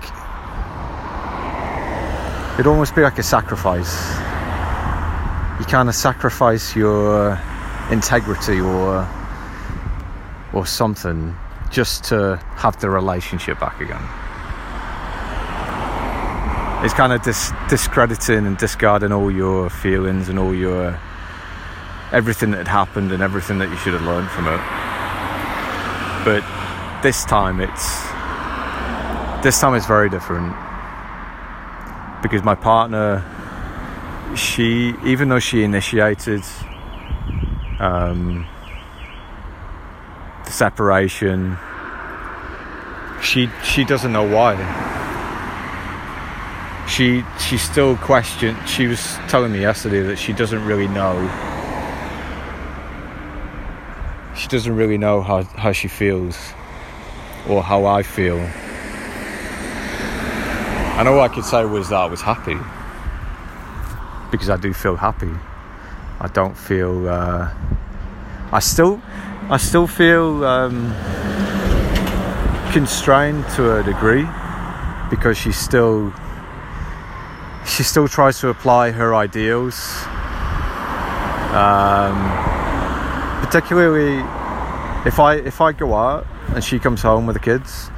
it'd 2.54 2.66
almost 2.66 2.94
be 2.94 3.02
like 3.02 3.18
a 3.18 3.22
sacrifice. 3.22 4.10
You 5.58 5.66
kind 5.66 5.88
of 5.88 5.94
sacrifice 5.94 6.76
your 6.76 7.38
integrity 7.90 8.60
or 8.60 9.08
or 10.52 10.66
something 10.66 11.36
just 11.70 12.04
to 12.04 12.36
have 12.56 12.78
the 12.80 12.90
relationship 12.90 13.58
back 13.58 13.80
again. 13.80 14.02
It's 16.84 16.94
kind 16.94 17.12
of 17.12 17.22
dis- 17.22 17.52
discrediting 17.68 18.46
and 18.46 18.56
discarding 18.56 19.12
all 19.12 19.30
your 19.30 19.68
feelings 19.68 20.28
and 20.28 20.38
all 20.38 20.54
your 20.54 20.98
everything 22.12 22.50
that 22.50 22.58
had 22.58 22.68
happened 22.68 23.12
and 23.12 23.22
everything 23.22 23.58
that 23.58 23.70
you 23.70 23.76
should 23.76 23.94
have 23.94 24.02
learned 24.02 24.28
from 24.30 24.46
it. 24.46 24.60
But 26.24 26.44
this 27.02 27.24
time 27.24 27.60
it's 27.60 28.02
this 29.42 29.58
time 29.58 29.74
it's 29.74 29.86
very 29.86 30.10
different 30.10 30.54
because 32.22 32.42
my 32.42 32.54
partner 32.54 33.24
she 34.36 34.94
even 35.04 35.30
though 35.30 35.38
she 35.38 35.62
initiated 35.62 36.42
um, 37.78 38.46
the 40.44 40.52
separation 40.52 41.56
she 43.22 43.48
she 43.64 43.84
doesn't 43.84 44.12
know 44.12 44.28
why 44.28 44.56
she 46.86 47.24
she 47.38 47.56
still 47.56 47.96
questioned 47.96 48.56
she 48.68 48.86
was 48.86 49.16
telling 49.28 49.52
me 49.52 49.60
yesterday 49.60 50.00
that 50.02 50.16
she 50.16 50.32
doesn't 50.32 50.64
really 50.66 50.88
know 50.88 51.14
she 54.36 54.39
doesn't 54.50 54.74
really 54.74 54.98
know 54.98 55.22
how, 55.22 55.44
how 55.44 55.70
she 55.70 55.86
feels 55.86 56.36
or 57.48 57.62
how 57.62 57.86
I 57.86 58.02
feel. 58.02 58.38
And 60.98 61.08
all 61.08 61.20
I 61.20 61.28
could 61.28 61.44
say 61.44 61.64
was 61.64 61.88
that 61.90 61.96
I 61.96 62.06
was 62.06 62.20
happy 62.20 62.58
because 64.32 64.50
I 64.50 64.56
do 64.56 64.72
feel 64.72 64.96
happy. 64.96 65.32
I 66.20 66.26
don't 66.28 66.56
feel. 66.56 67.08
Uh, 67.08 67.48
I 68.52 68.58
still, 68.58 69.00
I 69.48 69.56
still 69.56 69.86
feel 69.86 70.44
um, 70.44 70.92
constrained 72.72 73.48
to 73.50 73.78
a 73.78 73.84
degree 73.84 74.26
because 75.10 75.38
she's 75.38 75.56
still 75.56 76.12
she 77.64 77.84
still 77.84 78.08
tries 78.08 78.40
to 78.40 78.48
apply 78.48 78.90
her 78.90 79.14
ideals. 79.14 80.02
Um, 81.54 82.50
particularly 83.44 84.22
if 85.06 85.18
I 85.18 85.34
if 85.36 85.60
I 85.60 85.72
go 85.72 85.94
out 85.94 86.26
and 86.54 86.62
she 86.62 86.78
comes 86.78 87.02
home 87.02 87.26
with 87.26 87.34
the 87.34 87.40
kids, 87.40 87.90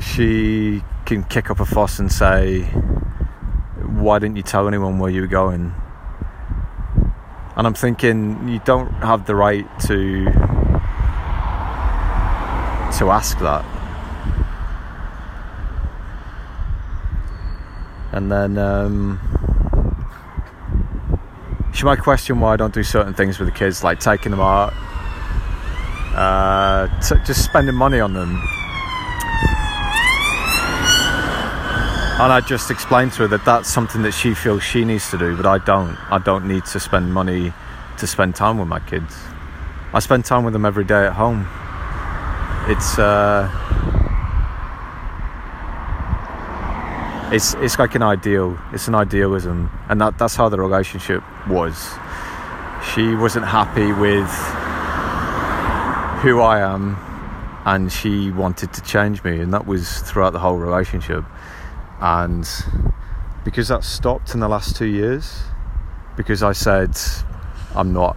she 0.00 0.82
can 1.04 1.24
kick 1.24 1.50
up 1.50 1.60
a 1.60 1.66
fuss 1.66 1.98
and 1.98 2.10
say, 2.10 2.62
"Why 3.82 4.18
didn't 4.18 4.36
you 4.36 4.42
tell 4.42 4.68
anyone 4.68 4.98
where 4.98 5.10
you 5.10 5.20
were 5.20 5.26
going?" 5.26 5.74
And 7.56 7.66
I'm 7.66 7.74
thinking 7.74 8.48
you 8.48 8.60
don't 8.64 8.92
have 9.02 9.26
the 9.26 9.34
right 9.34 9.66
to 9.80 10.24
to 12.98 13.10
ask 13.10 13.38
that. 13.40 13.64
and 18.16 18.32
then 18.32 18.56
um, 18.56 19.20
she 21.74 21.84
might 21.84 21.98
question 21.98 22.40
why 22.40 22.54
I 22.54 22.56
don't 22.56 22.72
do 22.72 22.82
certain 22.82 23.12
things 23.12 23.38
with 23.38 23.46
the 23.46 23.54
kids, 23.54 23.84
like 23.84 24.00
taking 24.00 24.30
them 24.30 24.40
out, 24.40 24.72
uh, 26.16 26.88
t- 27.00 27.22
just 27.24 27.44
spending 27.44 27.74
money 27.74 28.00
on 28.00 28.14
them. 28.14 28.40
And 32.18 32.32
I 32.32 32.40
just 32.40 32.70
explained 32.70 33.12
to 33.12 33.22
her 33.22 33.28
that 33.28 33.44
that's 33.44 33.68
something 33.68 34.00
that 34.00 34.12
she 34.12 34.32
feels 34.32 34.62
she 34.62 34.86
needs 34.86 35.10
to 35.10 35.18
do, 35.18 35.36
but 35.36 35.44
I 35.44 35.58
don't. 35.58 35.94
I 36.10 36.16
don't 36.18 36.48
need 36.48 36.64
to 36.66 36.80
spend 36.80 37.12
money 37.12 37.52
to 37.98 38.06
spend 38.06 38.34
time 38.34 38.56
with 38.56 38.68
my 38.68 38.80
kids. 38.80 39.14
I 39.92 39.98
spend 39.98 40.24
time 40.24 40.44
with 40.44 40.54
them 40.54 40.64
every 40.64 40.84
day 40.84 41.04
at 41.04 41.12
home. 41.12 41.46
It's 42.68 42.98
uh, 42.98 43.50
it's 47.30 47.52
it's 47.54 47.78
like 47.78 47.94
an 47.94 48.02
ideal. 48.02 48.58
It's 48.72 48.88
an 48.88 48.94
idealism, 48.94 49.70
and 49.90 50.00
that 50.00 50.16
that's 50.16 50.36
how 50.36 50.48
the 50.48 50.58
relationship 50.58 51.22
was. 51.46 51.90
She 52.94 53.14
wasn't 53.14 53.44
happy 53.44 53.92
with 53.92 54.30
who 56.26 56.40
I 56.40 56.58
am, 56.58 56.96
and 57.64 57.92
she 57.92 58.32
wanted 58.32 58.72
to 58.72 58.82
change 58.82 59.22
me, 59.22 59.38
and 59.38 59.54
that 59.54 59.64
was 59.64 60.00
throughout 60.00 60.32
the 60.32 60.40
whole 60.40 60.56
relationship. 60.56 61.24
And 62.00 62.44
because 63.44 63.68
that 63.68 63.84
stopped 63.84 64.34
in 64.34 64.40
the 64.40 64.48
last 64.48 64.74
two 64.74 64.86
years, 64.86 65.42
because 66.16 66.42
I 66.42 66.50
said 66.50 66.98
I'm 67.76 67.92
not. 67.92 68.16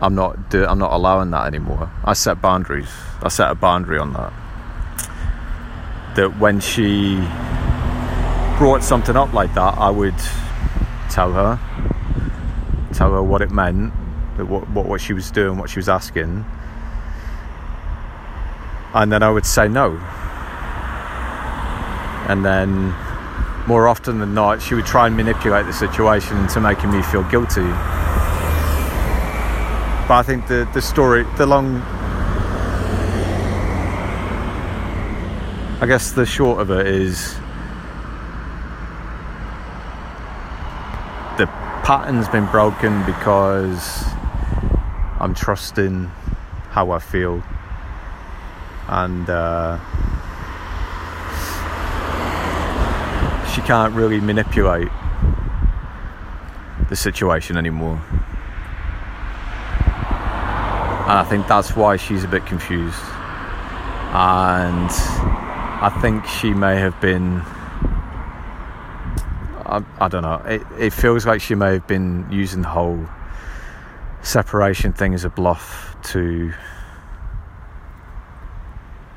I'm 0.00 0.14
not. 0.14 0.54
I'm 0.54 0.78
not 0.78 0.92
allowing 0.92 1.30
that 1.32 1.46
anymore. 1.46 1.90
I 2.02 2.14
set 2.14 2.40
boundaries. 2.40 2.88
I 3.22 3.28
set 3.28 3.50
a 3.50 3.54
boundary 3.54 3.98
on 3.98 4.14
that 4.14 4.32
that 6.14 6.38
when 6.38 6.58
she 6.58 7.16
brought 8.56 8.82
something 8.82 9.14
up 9.14 9.34
like 9.34 9.52
that, 9.54 9.76
I 9.76 9.90
would 9.90 10.18
tell 11.10 11.32
her, 11.32 11.58
tell 12.94 13.12
her 13.12 13.22
what 13.22 13.42
it 13.42 13.50
meant, 13.50 13.92
what, 14.36 14.68
what, 14.70 14.86
what 14.86 15.00
she 15.00 15.12
was 15.12 15.30
doing, 15.30 15.58
what 15.58 15.70
she 15.70 15.78
was 15.78 15.88
asking, 15.88 16.44
and 18.94 19.12
then 19.12 19.22
I 19.22 19.30
would 19.30 19.46
say 19.46 19.68
no. 19.68 19.96
And 22.28 22.44
then, 22.44 22.94
more 23.66 23.88
often 23.88 24.18
than 24.18 24.34
not, 24.34 24.62
she 24.62 24.74
would 24.74 24.86
try 24.86 25.06
and 25.06 25.16
manipulate 25.16 25.66
the 25.66 25.72
situation 25.72 26.38
into 26.38 26.60
making 26.60 26.90
me 26.90 27.02
feel 27.02 27.22
guilty. 27.24 27.62
But 30.06 30.16
I 30.18 30.22
think 30.22 30.46
the, 30.48 30.68
the 30.74 30.82
story, 30.82 31.24
the 31.36 31.46
long 31.46 31.82
I 35.80 35.86
guess 35.86 36.12
the 36.12 36.24
short 36.24 36.60
of 36.60 36.70
it 36.70 36.86
is 36.86 37.34
the 41.36 41.46
pattern's 41.84 42.26
been 42.28 42.46
broken 42.46 43.04
because 43.04 44.04
I'm 45.24 45.34
trusting 45.34 46.04
how 46.68 46.90
I 46.90 46.98
feel 46.98 47.42
and 48.88 49.30
uh, 49.30 49.78
she 53.54 53.62
can't 53.62 53.94
really 53.94 54.20
manipulate 54.20 54.90
the 56.90 56.94
situation 56.94 57.56
anymore. 57.56 57.98
And 61.06 61.18
I 61.18 61.26
think 61.26 61.46
that's 61.46 61.74
why 61.74 61.96
she's 61.96 62.22
a 62.24 62.28
bit 62.28 62.44
confused. 62.44 63.00
And 64.12 64.90
I 65.80 65.98
think 66.02 66.26
she 66.26 66.52
may 66.52 66.76
have 66.76 67.00
been. 67.00 67.40
I, 69.64 69.82
I 69.98 70.08
don't 70.08 70.22
know. 70.22 70.42
It, 70.44 70.62
it 70.78 70.92
feels 70.92 71.24
like 71.24 71.40
she 71.40 71.54
may 71.54 71.72
have 71.72 71.86
been 71.86 72.26
using 72.30 72.60
the 72.60 72.68
whole 72.68 73.08
separation 74.24 74.92
thing 74.92 75.12
is 75.12 75.24
a 75.24 75.30
bluff 75.30 75.94
to 76.02 76.52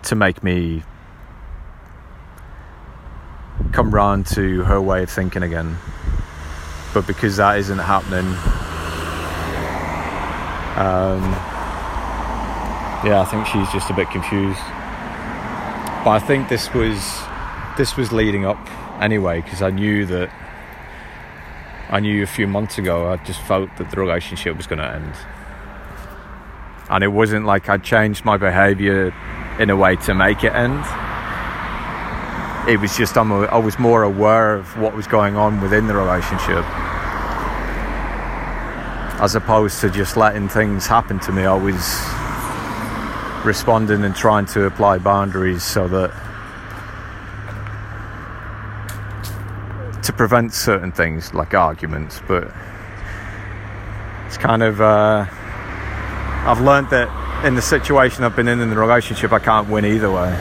to 0.03 0.15
make 0.15 0.43
me 0.43 0.83
come 3.71 3.89
round 3.91 4.25
to 4.27 4.63
her 4.63 4.79
way 4.81 5.03
of 5.03 5.09
thinking 5.09 5.43
again. 5.43 5.77
But 6.93 7.07
because 7.07 7.37
that 7.37 7.57
isn't 7.59 7.79
happening, 7.79 8.27
um, 10.77 11.21
yeah, 13.05 13.21
I 13.21 13.25
think 13.25 13.45
she's 13.47 13.69
just 13.71 13.89
a 13.89 13.93
bit 13.93 14.09
confused. 14.09 14.59
But 16.03 16.11
I 16.11 16.19
think 16.19 16.49
this 16.49 16.73
was 16.73 16.99
this 17.77 17.95
was 17.95 18.11
leading 18.11 18.45
up 18.45 18.59
anyway 19.01 19.41
because 19.41 19.61
I 19.61 19.69
knew 19.69 20.05
that 20.05 20.29
I 21.89 21.99
knew 22.01 22.21
a 22.21 22.27
few 22.27 22.47
months 22.47 22.77
ago 22.77 23.09
I 23.09 23.17
just 23.23 23.39
felt 23.41 23.69
that 23.77 23.91
the 23.91 23.97
relationship 23.97 24.57
was 24.57 24.67
going 24.67 24.79
to 24.79 24.93
end. 24.93 25.13
And 26.89 27.03
it 27.03 27.07
wasn't 27.07 27.45
like 27.45 27.69
I 27.69 27.77
changed 27.77 28.25
my 28.25 28.35
behavior 28.37 29.13
in 29.59 29.69
a 29.69 29.75
way 29.75 29.95
to 29.97 30.13
make 30.13 30.43
it 30.43 30.53
end. 30.53 30.83
It 32.69 32.81
was 32.81 32.97
just 32.97 33.17
I'm 33.17 33.31
a, 33.31 33.43
I 33.43 33.57
was 33.57 33.79
more 33.79 34.03
aware 34.03 34.55
of 34.55 34.77
what 34.77 34.95
was 34.95 35.07
going 35.07 35.37
on 35.37 35.61
within 35.61 35.87
the 35.87 35.95
relationship 35.95 36.65
as 39.19 39.33
opposed 39.33 39.81
to 39.81 39.89
just 39.89 40.15
letting 40.15 40.47
things 40.47 40.85
happen 40.85 41.19
to 41.19 41.31
me. 41.31 41.43
I 41.43 41.55
was 41.55 41.83
responding 43.45 44.03
and 44.03 44.15
trying 44.15 44.45
to 44.47 44.65
apply 44.65 44.99
boundaries 44.99 45.63
so 45.63 45.87
that 45.87 46.26
prevent 50.17 50.53
certain 50.53 50.91
things 50.91 51.33
like 51.33 51.53
arguments 51.53 52.21
but 52.27 52.51
it's 54.27 54.37
kind 54.37 54.61
of 54.61 54.81
uh, 54.81 55.25
I've 55.29 56.59
learned 56.59 56.89
that 56.89 57.45
in 57.45 57.55
the 57.55 57.61
situation 57.61 58.25
I've 58.25 58.35
been 58.35 58.49
in 58.49 58.59
in 58.59 58.69
the 58.69 58.77
relationship 58.77 59.31
I 59.31 59.39
can't 59.39 59.69
win 59.69 59.85
either 59.85 60.11
way. 60.11 60.31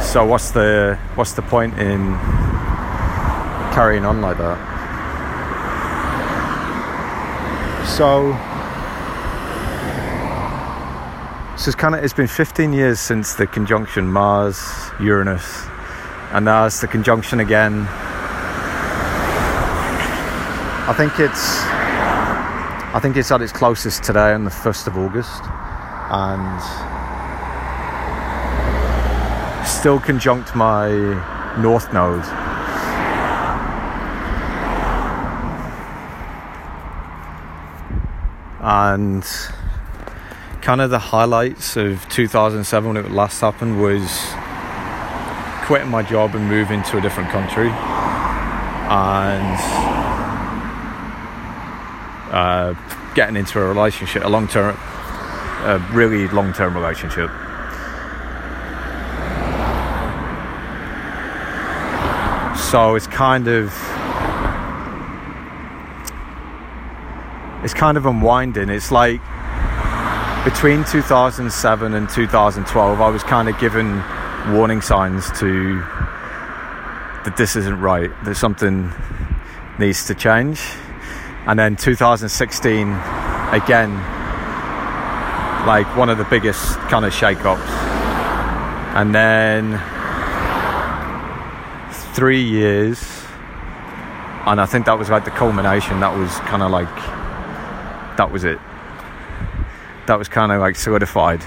So 0.00 0.24
what's 0.24 0.52
the 0.52 0.96
what's 1.16 1.32
the 1.32 1.42
point 1.42 1.78
in 1.80 2.14
carrying 3.74 4.04
on 4.04 4.20
like 4.20 4.38
that? 4.38 4.56
So 7.88 8.32
so 11.56 11.68
it's 11.68 11.74
kind 11.74 11.96
of 11.96 12.04
it's 12.04 12.14
been 12.14 12.28
15 12.28 12.72
years 12.72 13.00
since 13.00 13.34
the 13.34 13.48
conjunction 13.48 14.06
Mars 14.06 14.90
Uranus 15.00 15.66
and 16.32 16.48
it's 16.66 16.80
the 16.80 16.88
conjunction 16.88 17.40
again. 17.40 17.86
I 20.88 20.94
think 20.96 21.18
it's 21.18 21.60
I 22.96 23.00
think 23.00 23.16
it's 23.16 23.30
at 23.30 23.42
its 23.42 23.52
closest 23.52 24.04
today 24.04 24.32
on 24.32 24.44
the 24.44 24.50
1st 24.50 24.86
of 24.86 24.96
August. 24.96 25.42
And 26.08 26.62
still 29.66 30.00
conjunct 30.00 30.56
my 30.56 30.88
north 31.60 31.92
node. 31.92 32.24
And 38.60 39.26
kind 40.62 40.80
of 40.80 40.90
the 40.90 40.98
highlights 40.98 41.76
of 41.76 42.08
2007 42.08 42.94
when 42.94 42.96
it 43.04 43.10
last 43.10 43.40
happened 43.42 43.82
was 43.82 44.02
quitting 45.66 45.90
my 45.90 46.00
job 46.00 46.32
and 46.36 46.48
moving 46.48 46.80
to 46.84 46.96
a 46.96 47.00
different 47.00 47.28
country 47.28 47.68
and 48.88 49.58
uh, 52.32 52.72
getting 53.16 53.34
into 53.34 53.58
a 53.58 53.64
relationship, 53.64 54.22
a 54.24 54.28
long 54.28 54.46
term, 54.46 54.76
a 55.64 55.84
really 55.92 56.28
long 56.28 56.52
term 56.52 56.72
relationship. 56.72 57.28
So 62.70 62.94
it's 62.94 63.08
kind 63.08 63.48
of 63.48 63.74
it's 67.64 67.74
kind 67.74 67.96
of 67.96 68.06
unwinding. 68.06 68.68
It's 68.68 68.92
like 68.92 69.20
between 70.44 70.84
2007 70.84 71.94
and 71.94 72.08
2012, 72.08 73.00
I 73.00 73.08
was 73.08 73.24
kind 73.24 73.48
of 73.48 73.58
given 73.58 74.00
warning 74.48 74.80
signs 74.80 75.30
to 75.40 75.78
that 77.24 77.34
this 77.36 77.56
isn't 77.56 77.80
right, 77.80 78.10
that 78.24 78.36
something 78.36 78.92
needs 79.78 80.06
to 80.06 80.14
change. 80.14 80.60
And 81.46 81.58
then 81.58 81.76
2016, 81.76 82.88
again, 83.52 83.94
like 85.66 85.96
one 85.96 86.08
of 86.08 86.18
the 86.18 86.24
biggest 86.24 86.76
kind 86.88 87.04
of 87.04 87.12
shake-ups. 87.12 87.70
And 88.94 89.14
then 89.14 89.80
three 92.14 92.42
years, 92.42 93.24
and 94.46 94.60
I 94.60 94.66
think 94.66 94.86
that 94.86 94.98
was 94.98 95.10
like 95.10 95.24
the 95.24 95.32
culmination. 95.32 96.00
That 96.00 96.16
was 96.16 96.30
kind 96.40 96.62
of 96.62 96.70
like 96.70 96.94
that 98.16 98.30
was 98.30 98.44
it. 98.44 98.58
That 100.06 100.18
was 100.18 100.28
kind 100.28 100.52
of 100.52 100.60
like 100.60 100.76
solidified. 100.76 101.44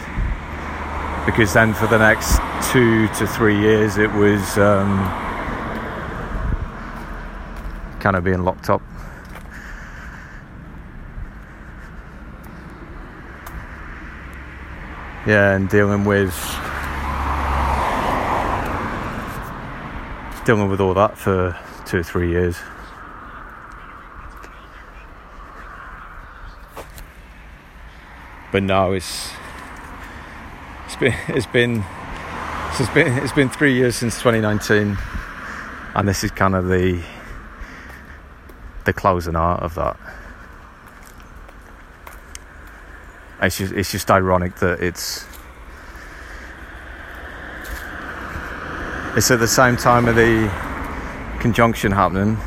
Because 1.26 1.54
then 1.54 1.74
for 1.74 1.88
the 1.88 1.98
next 1.98 2.40
two 2.72 3.08
to 3.19 3.28
three 3.28 3.60
years, 3.60 3.98
it 3.98 4.12
was 4.13 4.58
um, 4.58 4.98
kind 8.00 8.15
of 8.15 8.24
being 8.24 8.43
locked 8.43 8.69
up. 8.69 8.82
Yeah, 15.28 15.56
and 15.56 15.69
dealing 15.69 16.06
with 16.06 16.34
dealing 20.45 20.69
with 20.69 20.80
all 20.80 20.93
that 20.93 21.17
for 21.17 21.58
two 21.86 22.00
or 22.00 22.04
three 22.04 22.30
years. 22.30 22.58
but 28.52 28.63
now 28.63 28.91
it's 28.91 29.32
it's 30.86 30.95
been 30.95 31.13
it's 31.28 31.45
been 31.45 31.84
it's 32.78 32.90
been 32.94 33.18
it's 33.18 33.34
been 33.34 33.50
three 33.50 33.74
years 33.74 33.96
since 33.96 34.18
2019, 34.18 34.98
and 35.96 36.08
this 36.08 36.24
is 36.24 36.32
kind 36.32 36.56
of 36.56 36.68
the 36.68 37.02
the 38.86 38.94
closing 38.94 39.36
out 39.36 39.64
of 39.64 39.76
that. 39.76 39.98
It's 43.42 43.58
just 43.58 43.74
it's 43.74 43.92
just 43.92 44.12
ironic 44.12 44.56
that 44.58 44.82
it's 44.82 45.26
it's 49.16 49.32
at 49.32 49.40
the 49.40 49.48
same 49.48 49.78
time 49.78 50.08
of 50.08 50.16
the 50.16 50.52
conjunction 51.40 51.92
happening 51.92 52.38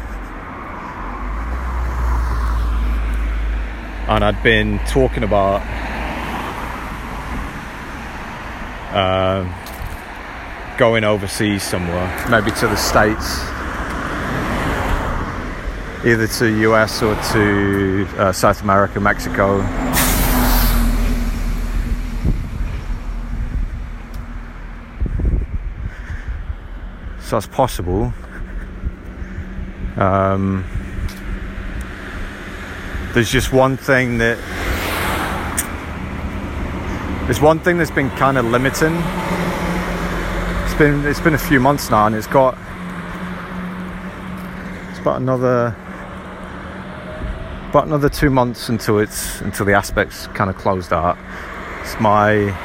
and 4.09 4.25
I'd 4.25 4.43
been 4.43 4.79
talking 4.81 5.23
about 5.23 5.63
uh, 8.93 9.62
going 10.83 11.05
overseas 11.05 11.63
somewhere, 11.63 12.27
maybe 12.29 12.51
to 12.51 12.67
the 12.67 12.75
States, 12.75 13.39
either 16.05 16.27
to 16.27 16.49
US 16.73 17.01
or 17.05 17.15
to 17.33 18.05
uh, 18.19 18.33
South 18.33 18.63
America, 18.63 18.99
Mexico. 18.99 19.61
So 27.21 27.37
it's 27.37 27.47
possible. 27.47 28.13
Um, 29.97 30.65
there's 33.13 33.31
just 33.31 33.53
one 33.53 33.77
thing 33.77 34.19
that 34.19 34.37
there's 37.27 37.41
one 37.41 37.61
thing 37.61 37.79
that's 37.79 37.93
been 37.93 38.11
kind 38.11 38.37
of 38.37 38.47
limiting. 38.47 39.01
It's 40.73 40.79
been 40.79 41.05
it's 41.05 41.21
been 41.21 41.35
a 41.35 41.39
few 41.39 41.61
months 41.61 41.91
now, 41.91 42.07
and 42.07 42.17
it's 42.17 42.27
got 42.27 42.57
it's 44.89 45.01
about 45.01 45.21
another 45.21 45.77
about 47.69 47.87
another 47.87 48.09
two 48.09 48.31
months 48.31 48.71
until 48.71 48.99
it's 48.99 49.43
until 49.43 49.67
the 49.67 49.75
aspects 49.75 50.29
kind 50.29 50.49
of 50.49 50.57
closed 50.57 50.91
out. 50.91 51.19
It's 51.83 52.01
my 52.01 52.57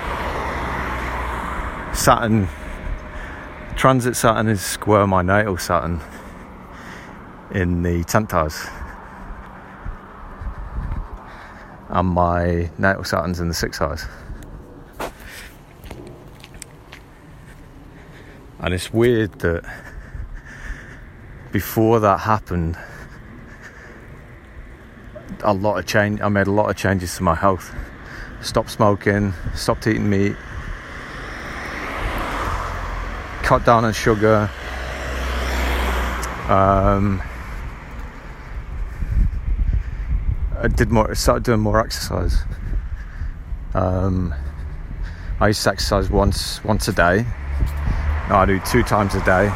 Saturn 1.93 2.47
transit 3.75 4.15
Saturn 4.15 4.47
is 4.47 4.61
square 4.61 5.05
my 5.05 5.21
natal 5.21 5.57
Saturn 5.57 5.99
in 7.51 7.83
the 7.83 8.05
10th 8.05 8.31
house. 8.31 8.67
And 11.89 12.07
my 12.07 12.69
natal 12.77 13.03
Saturn's 13.03 13.41
in 13.41 13.49
the 13.49 13.53
6th 13.53 13.79
house. 13.79 14.05
And 18.59 18.73
it's 18.73 18.91
weird 18.91 19.39
that 19.39 19.63
before 21.51 21.99
that 21.99 22.19
happened, 22.21 22.77
a 25.41 25.53
lot 25.53 25.77
of 25.77 25.85
change. 25.85 26.21
I 26.21 26.29
made 26.29 26.47
a 26.47 26.51
lot 26.51 26.69
of 26.69 26.75
changes 26.75 27.15
to 27.17 27.23
my 27.23 27.35
health. 27.35 27.73
Stopped 28.41 28.71
smoking, 28.71 29.33
stopped 29.55 29.87
eating 29.87 30.09
meat, 30.09 30.35
cut 33.43 33.65
down 33.65 33.85
on 33.85 33.93
sugar, 33.93 34.49
Um, 36.47 37.21
I 40.57 40.69
did 40.69 40.91
more, 40.91 41.13
started 41.13 41.43
doing 41.43 41.59
more 41.59 41.77
exercise. 41.81 42.37
Um, 43.73 44.33
I 45.41 45.47
used 45.47 45.61
to 45.63 45.71
exercise 45.71 46.09
once 46.09 46.63
once 46.63 46.87
a 46.87 46.93
day. 46.93 47.25
I 48.29 48.45
do 48.45 48.59
two 48.59 48.83
times 48.83 49.15
a 49.15 49.23
day, 49.23 49.47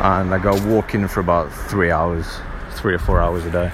and 0.00 0.32
I 0.32 0.38
go 0.40 0.54
walking 0.72 1.08
for 1.08 1.18
about 1.18 1.52
three 1.52 1.90
hours, 1.90 2.38
three 2.70 2.94
or 2.94 2.98
four 2.98 3.20
hours 3.20 3.44
a 3.44 3.50
day. 3.50 3.72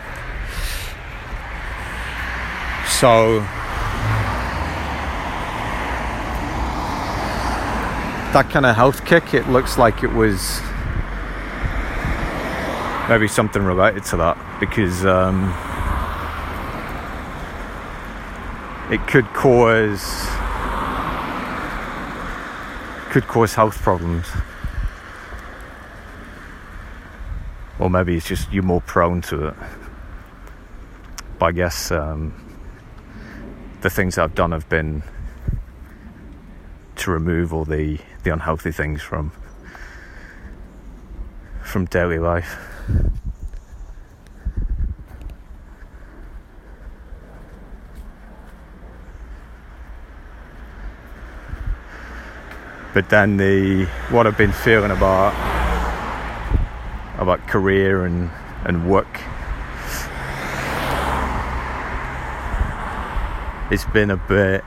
So 2.88 3.40
that 8.32 8.48
kind 8.50 8.64
of 8.64 8.74
health 8.74 9.04
kick, 9.04 9.34
it 9.34 9.48
looks 9.50 9.76
like 9.76 10.02
it 10.02 10.12
was 10.12 10.62
maybe 13.08 13.28
something 13.28 13.62
related 13.62 14.04
to 14.04 14.16
that 14.16 14.36
because 14.60 15.04
um, 15.04 15.54
it 18.90 19.06
could 19.06 19.26
cause 19.34 20.02
could 23.10 23.26
cause 23.26 23.54
health 23.54 23.78
problems. 23.82 24.26
Or 27.78 27.88
maybe 27.88 28.16
it's 28.16 28.26
just 28.26 28.52
you're 28.52 28.62
more 28.62 28.80
prone 28.80 29.20
to 29.22 29.48
it. 29.48 29.54
But 31.38 31.46
i 31.46 31.52
guess 31.52 31.90
um, 31.92 32.34
the 33.80 33.90
things 33.90 34.18
i've 34.18 34.34
done 34.34 34.50
have 34.50 34.68
been 34.68 35.02
to 36.96 37.10
remove 37.12 37.54
all 37.54 37.64
the 37.64 37.98
the 38.24 38.30
unhealthy 38.30 38.72
things 38.72 39.02
from 39.02 39.30
from 41.62 41.84
daily 41.84 42.18
life 42.18 42.77
but 52.98 53.10
then 53.10 53.36
the 53.36 53.84
what 54.10 54.26
I've 54.26 54.36
been 54.36 54.50
feeling 54.50 54.90
about 54.90 55.32
about 57.16 57.46
career 57.46 58.04
and 58.04 58.28
and 58.64 58.90
work 58.90 59.22
it's 63.70 63.84
been 63.92 64.10
a 64.10 64.16
bit 64.16 64.64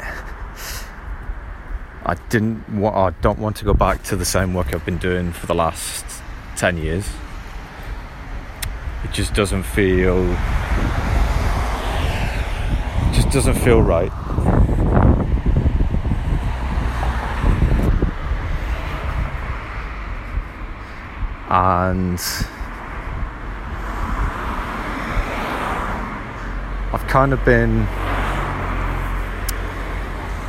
I 2.05 2.15
didn't 2.29 2.69
want 2.69 2.95
I 2.95 3.09
don't 3.19 3.37
want 3.37 3.57
to 3.57 3.65
go 3.65 3.73
back 3.73 4.01
to 4.03 4.15
the 4.15 4.23
same 4.23 4.53
work 4.53 4.73
I've 4.73 4.85
been 4.85 4.97
doing 4.97 5.33
for 5.33 5.45
the 5.45 5.53
last 5.53 6.05
10 6.55 6.77
years. 6.77 7.09
It 9.03 9.11
just 9.11 9.33
doesn't 9.33 9.63
feel 9.63 10.25
just 13.13 13.29
doesn't 13.29 13.55
feel 13.55 13.81
right 13.81 14.60
and 21.51 22.17
I've 26.93 27.05
kind 27.09 27.33
of 27.33 27.43
been 27.43 27.81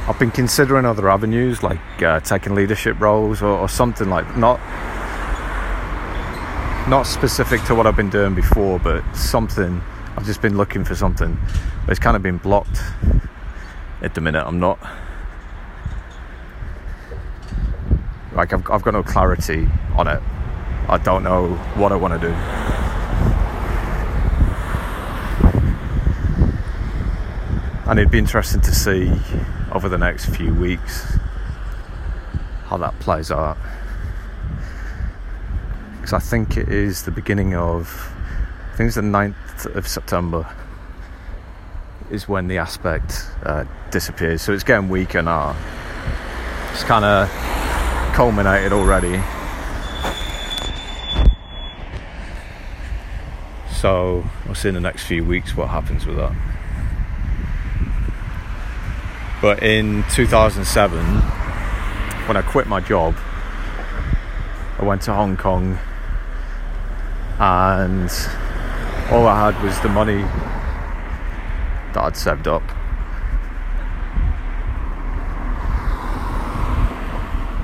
I've 0.08 0.16
been 0.20 0.30
considering 0.30 0.84
other 0.84 1.10
avenues 1.10 1.60
like 1.64 1.80
uh, 2.04 2.20
taking 2.20 2.54
leadership 2.54 3.00
roles 3.00 3.42
or, 3.42 3.48
or, 3.48 3.68
something 3.68 4.08
like 4.10 4.36
not 4.36 4.60
not 6.88 7.02
specific 7.02 7.64
to 7.64 7.74
what 7.74 7.88
I've 7.88 7.96
been 7.96 8.10
doing 8.10 8.36
before 8.36 8.78
but 8.78 9.02
something 9.12 9.80
I've 10.16 10.24
just 10.24 10.40
been 10.40 10.56
looking 10.56 10.84
for 10.84 10.94
something 10.94 11.36
but 11.84 11.90
it's 11.90 11.98
kind 11.98 12.16
of 12.16 12.22
been 12.22 12.38
blocked 12.38 12.80
at 14.02 14.14
the 14.14 14.20
minute. 14.20 14.44
I'm 14.46 14.60
not 14.60 14.78
like 18.34 18.52
I've, 18.52 18.70
I've 18.70 18.82
got 18.82 18.94
no 18.94 19.02
clarity 19.02 19.66
on 19.96 20.06
it 20.06 20.22
I 20.88 20.98
don't 21.02 21.22
know 21.22 21.48
what 21.76 21.92
I 21.92 21.96
want 21.96 22.20
to 22.20 22.28
do. 22.28 22.34
And 27.88 27.98
it'd 27.98 28.10
be 28.10 28.18
interesting 28.18 28.60
to 28.62 28.74
see 28.74 29.12
over 29.72 29.88
the 29.88 29.98
next 29.98 30.26
few 30.26 30.54
weeks 30.54 31.18
how 32.66 32.76
that 32.78 32.98
plays 33.00 33.30
out. 33.30 33.56
Because 35.96 36.12
I 36.12 36.18
think 36.18 36.56
it 36.56 36.68
is 36.68 37.02
the 37.02 37.10
beginning 37.10 37.54
of, 37.54 38.12
I 38.72 38.76
think 38.76 38.86
it's 38.86 38.96
the 38.96 39.02
9th 39.02 39.74
of 39.74 39.86
September, 39.86 40.48
is 42.10 42.28
when 42.28 42.48
the 42.48 42.58
aspect 42.58 43.26
uh, 43.44 43.64
disappears. 43.90 44.42
So 44.42 44.52
it's 44.52 44.64
getting 44.64 44.88
weaker 44.88 45.22
now. 45.22 45.56
It's 46.72 46.84
kind 46.84 47.04
of 47.04 47.28
culminated 48.14 48.72
already. 48.72 49.20
So 53.82 54.24
we'll 54.46 54.54
see 54.54 54.68
in 54.68 54.74
the 54.74 54.80
next 54.80 55.06
few 55.06 55.24
weeks 55.24 55.56
what 55.56 55.68
happens 55.68 56.06
with 56.06 56.14
that. 56.14 56.32
But 59.42 59.60
in 59.60 60.04
2007, 60.12 61.04
when 62.28 62.36
I 62.36 62.42
quit 62.42 62.68
my 62.68 62.78
job, 62.78 63.16
I 64.78 64.84
went 64.84 65.02
to 65.02 65.12
Hong 65.12 65.36
Kong 65.36 65.80
and 67.40 68.08
all 69.10 69.26
I 69.26 69.50
had 69.50 69.60
was 69.64 69.76
the 69.80 69.88
money 69.88 70.22
that 71.92 72.04
I'd 72.04 72.16
saved 72.16 72.46
up. 72.46 72.62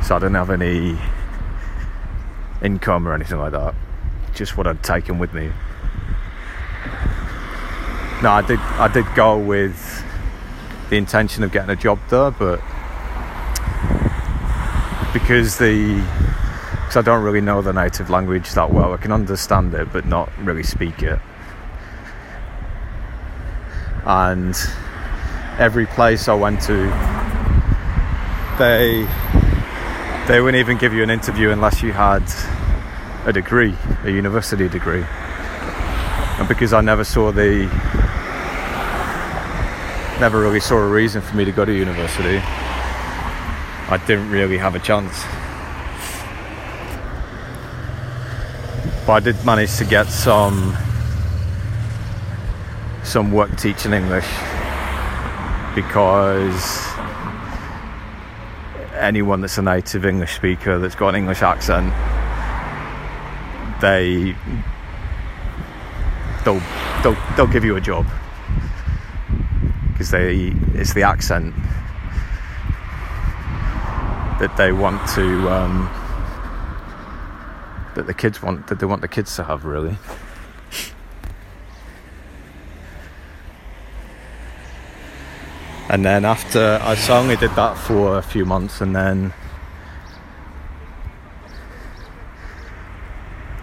So 0.03 0.17
I 0.17 0.19
didn't 0.19 0.35
have 0.35 0.51
any 0.51 0.99
income 2.61 3.07
or 3.07 3.15
anything 3.15 3.39
like 3.39 3.53
that, 3.53 3.77
just 4.35 4.57
what 4.57 4.67
I'd 4.67 4.83
taken 4.83 5.21
with 5.21 5.33
me 5.33 5.53
no, 8.23 8.31
I 8.31 8.43
did. 8.43 8.59
I 8.59 8.89
did 8.89 9.07
go 9.15 9.39
with 9.39 10.05
the 10.91 10.97
intention 10.97 11.45
of 11.45 11.53
getting 11.53 11.71
a 11.71 11.77
job 11.77 12.01
there, 12.11 12.31
but 12.31 12.61
because 15.13 15.59
the 15.59 16.05
because 16.89 16.97
I 16.97 17.03
don't 17.03 17.23
really 17.23 17.41
know 17.41 17.63
the 17.63 17.73
native 17.73 18.11
language 18.11 18.51
that 18.53 18.73
well, 18.73 18.93
I 18.93 18.97
can 18.97 19.13
understand 19.13 19.73
it, 19.75 19.93
but 19.93 20.07
not 20.07 20.31
really 20.39 20.63
speak 20.63 21.03
it. 21.03 21.21
And 24.05 24.57
every 25.59 25.87
place 25.87 26.29
I 26.29 26.35
went 26.35 26.63
to, 26.63 26.75
they 28.59 29.07
they 30.27 30.41
wouldn't 30.41 30.61
even 30.61 30.77
give 30.77 30.93
you 30.93 31.03
an 31.03 31.11
interview 31.11 31.51
unless 31.51 31.83
you 31.83 31.93
had 31.93 32.25
a 33.27 33.33
degree, 33.33 33.75
a 34.05 34.11
university 34.11 34.69
degree. 34.69 35.05
And 36.39 36.49
because 36.49 36.73
I 36.73 36.81
never 36.81 37.05
saw 37.05 37.33
the 37.33 37.69
never 40.21 40.41
really 40.41 40.59
saw 40.59 40.77
a 40.77 40.89
reason 40.89 41.23
for 41.23 41.37
me 41.37 41.45
to 41.45 41.53
go 41.53 41.65
to 41.65 41.73
university. 41.73 42.39
I 42.39 44.03
didn't 44.07 44.31
really 44.31 44.59
have 44.59 44.75
a 44.75 44.81
chance. 44.81 45.23
But 49.07 49.13
I 49.13 49.21
did 49.21 49.45
manage 49.47 49.77
to 49.77 49.85
get 49.85 50.09
some 50.09 50.77
some 53.05 53.33
work 53.33 53.57
teaching 53.57 53.93
English 53.93 54.29
because 55.75 56.87
anyone 58.95 59.41
that's 59.41 59.57
a 59.57 59.63
native 59.63 60.05
English 60.05 60.35
speaker 60.35 60.79
that's 60.79 60.97
got 60.97 61.11
an 61.11 61.15
English 61.15 61.43
accent, 61.43 61.93
they 63.81 64.35
they'll 66.45 66.61
they'll, 67.03 67.17
they'll 67.37 67.47
give 67.47 67.65
you 67.65 67.77
a 67.77 67.81
job 67.81 68.05
because 69.99 70.13
they 70.13 70.55
it's 70.75 70.95
the 70.95 71.03
accent 71.03 71.53
that 74.39 74.55
they 74.57 74.71
want 74.71 75.05
to 75.09 75.51
um, 75.51 75.91
that 77.97 78.07
the 78.07 78.15
kids 78.15 78.41
want 78.41 78.69
that 78.69 78.79
they 78.79 78.87
want 78.87 79.03
the 79.03 79.09
kids 79.09 79.35
to 79.35 79.43
have 79.43 79.65
really. 79.65 79.97
And 85.91 86.05
then 86.05 86.25
after 86.25 86.79
I 86.81 86.97
only 87.09 87.35
did 87.35 87.51
that 87.57 87.77
for 87.77 88.19
a 88.19 88.23
few 88.23 88.45
months 88.45 88.81
and 88.81 88.95
then 88.95 89.33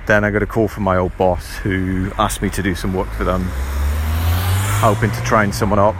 then 0.06 0.26
I 0.26 0.32
got 0.32 0.44
a 0.44 0.48
call 0.48 0.68
from 0.68 0.84
my 0.84 0.98
old 0.98 1.16
boss 1.18 1.56
who 1.58 2.12
asked 2.18 2.42
me 2.42 2.50
to 2.50 2.62
do 2.62 2.76
some 2.76 2.94
work 2.94 3.08
for 3.12 3.24
them, 3.24 3.44
hoping 4.82 5.12
to 5.12 5.22
train 5.22 5.54
someone 5.54 5.80
up 5.80 5.96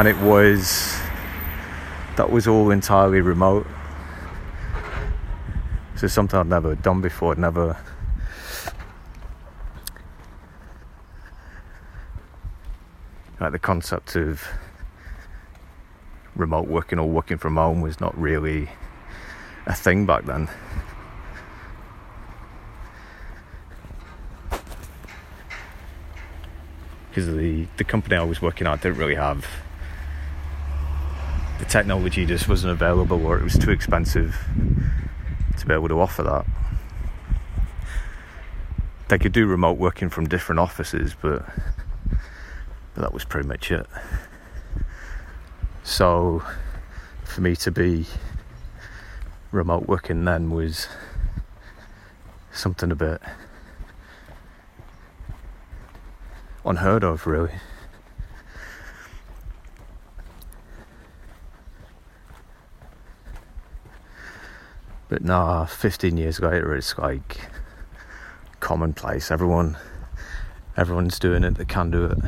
and 0.00 0.08
it 0.08 0.16
was 0.22 0.98
that 2.16 2.30
was 2.32 2.48
all 2.48 2.70
entirely 2.70 3.20
remote 3.20 3.66
So 5.94 6.06
something 6.06 6.40
I'd 6.40 6.46
never 6.46 6.74
done 6.74 7.02
before, 7.02 7.32
I'd 7.32 7.38
never 7.38 7.76
like 13.38 13.52
the 13.52 13.58
concept 13.58 14.16
of 14.16 14.42
remote 16.34 16.68
working 16.68 16.98
or 16.98 17.06
working 17.06 17.36
from 17.36 17.56
home 17.56 17.82
was 17.82 18.00
not 18.00 18.18
really 18.18 18.70
a 19.66 19.74
thing 19.74 20.06
back 20.06 20.24
then. 20.24 20.48
Because 27.10 27.26
the, 27.26 27.66
the 27.76 27.84
company 27.84 28.16
I 28.16 28.22
was 28.22 28.40
working 28.40 28.66
at 28.66 28.80
didn't 28.80 28.96
really 28.96 29.16
have 29.16 29.44
technology 31.70 32.26
just 32.26 32.48
wasn't 32.48 32.72
available 32.72 33.24
or 33.24 33.38
it 33.38 33.44
was 33.44 33.56
too 33.56 33.70
expensive 33.70 34.36
to 35.56 35.66
be 35.66 35.72
able 35.72 35.88
to 35.88 36.00
offer 36.00 36.22
that. 36.24 36.44
They 39.08 39.18
could 39.18 39.32
do 39.32 39.46
remote 39.46 39.78
working 39.78 40.08
from 40.08 40.28
different 40.28 40.58
offices, 40.58 41.14
but 41.20 41.46
but 42.94 43.02
that 43.02 43.12
was 43.12 43.24
pretty 43.24 43.46
much 43.46 43.70
it. 43.70 43.86
So 45.84 46.42
for 47.24 47.40
me 47.40 47.54
to 47.56 47.70
be 47.70 48.06
remote 49.52 49.86
working 49.86 50.24
then 50.24 50.50
was 50.50 50.88
something 52.52 52.90
a 52.90 52.96
bit 52.96 53.20
unheard 56.64 57.04
of, 57.04 57.26
really. 57.26 57.52
But 65.10 65.22
now, 65.24 65.64
15 65.64 66.16
years 66.16 66.38
later, 66.38 66.72
it's 66.72 66.96
like 66.96 67.50
commonplace. 68.60 69.32
Everyone, 69.32 69.76
everyone's 70.76 71.18
doing 71.18 71.42
it 71.42 71.56
that 71.56 71.66
can 71.66 71.90
do 71.90 72.04
it 72.04 72.18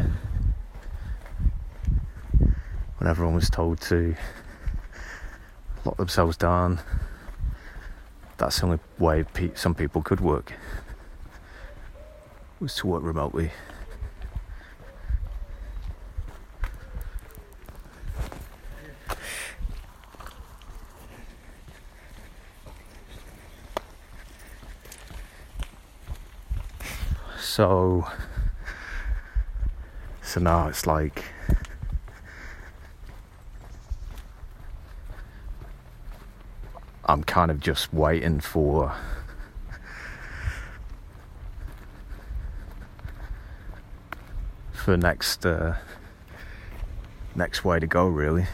when 2.99 3.09
everyone 3.09 3.37
was 3.37 3.49
told 3.49 3.81
to 3.83 4.17
lock 5.85 5.97
themselves 5.97 6.37
down. 6.37 6.81
That's 8.39 8.59
the 8.59 8.65
only 8.65 8.81
way 8.99 9.23
pe- 9.33 9.55
some 9.55 9.77
people 9.77 10.03
could 10.03 10.19
work 10.19 10.53
was 12.59 12.75
to 12.75 12.89
work 12.89 13.05
remotely. 13.05 13.53
So, 27.63 28.05
so 30.21 30.41
now 30.41 30.67
it's 30.67 30.85
like 30.85 31.27
I'm 37.05 37.23
kind 37.23 37.53
of 37.53 37.61
just 37.61 37.95
waiting 37.95 38.41
for 38.41 38.93
for 44.73 44.97
next 44.97 45.47
uh, 45.47 45.77
next 47.37 47.65
way 47.65 47.79
to 47.79 47.87
go 47.87 48.09
really. 48.09 48.47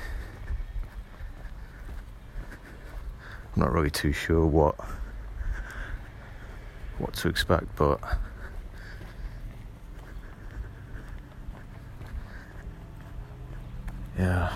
I'm 3.57 3.63
not 3.63 3.73
really 3.73 3.91
too 3.91 4.13
sure 4.13 4.45
what 4.45 4.75
what 6.99 7.15
to 7.15 7.29
expect 7.31 7.75
but 7.75 8.01
yeah 14.19 14.51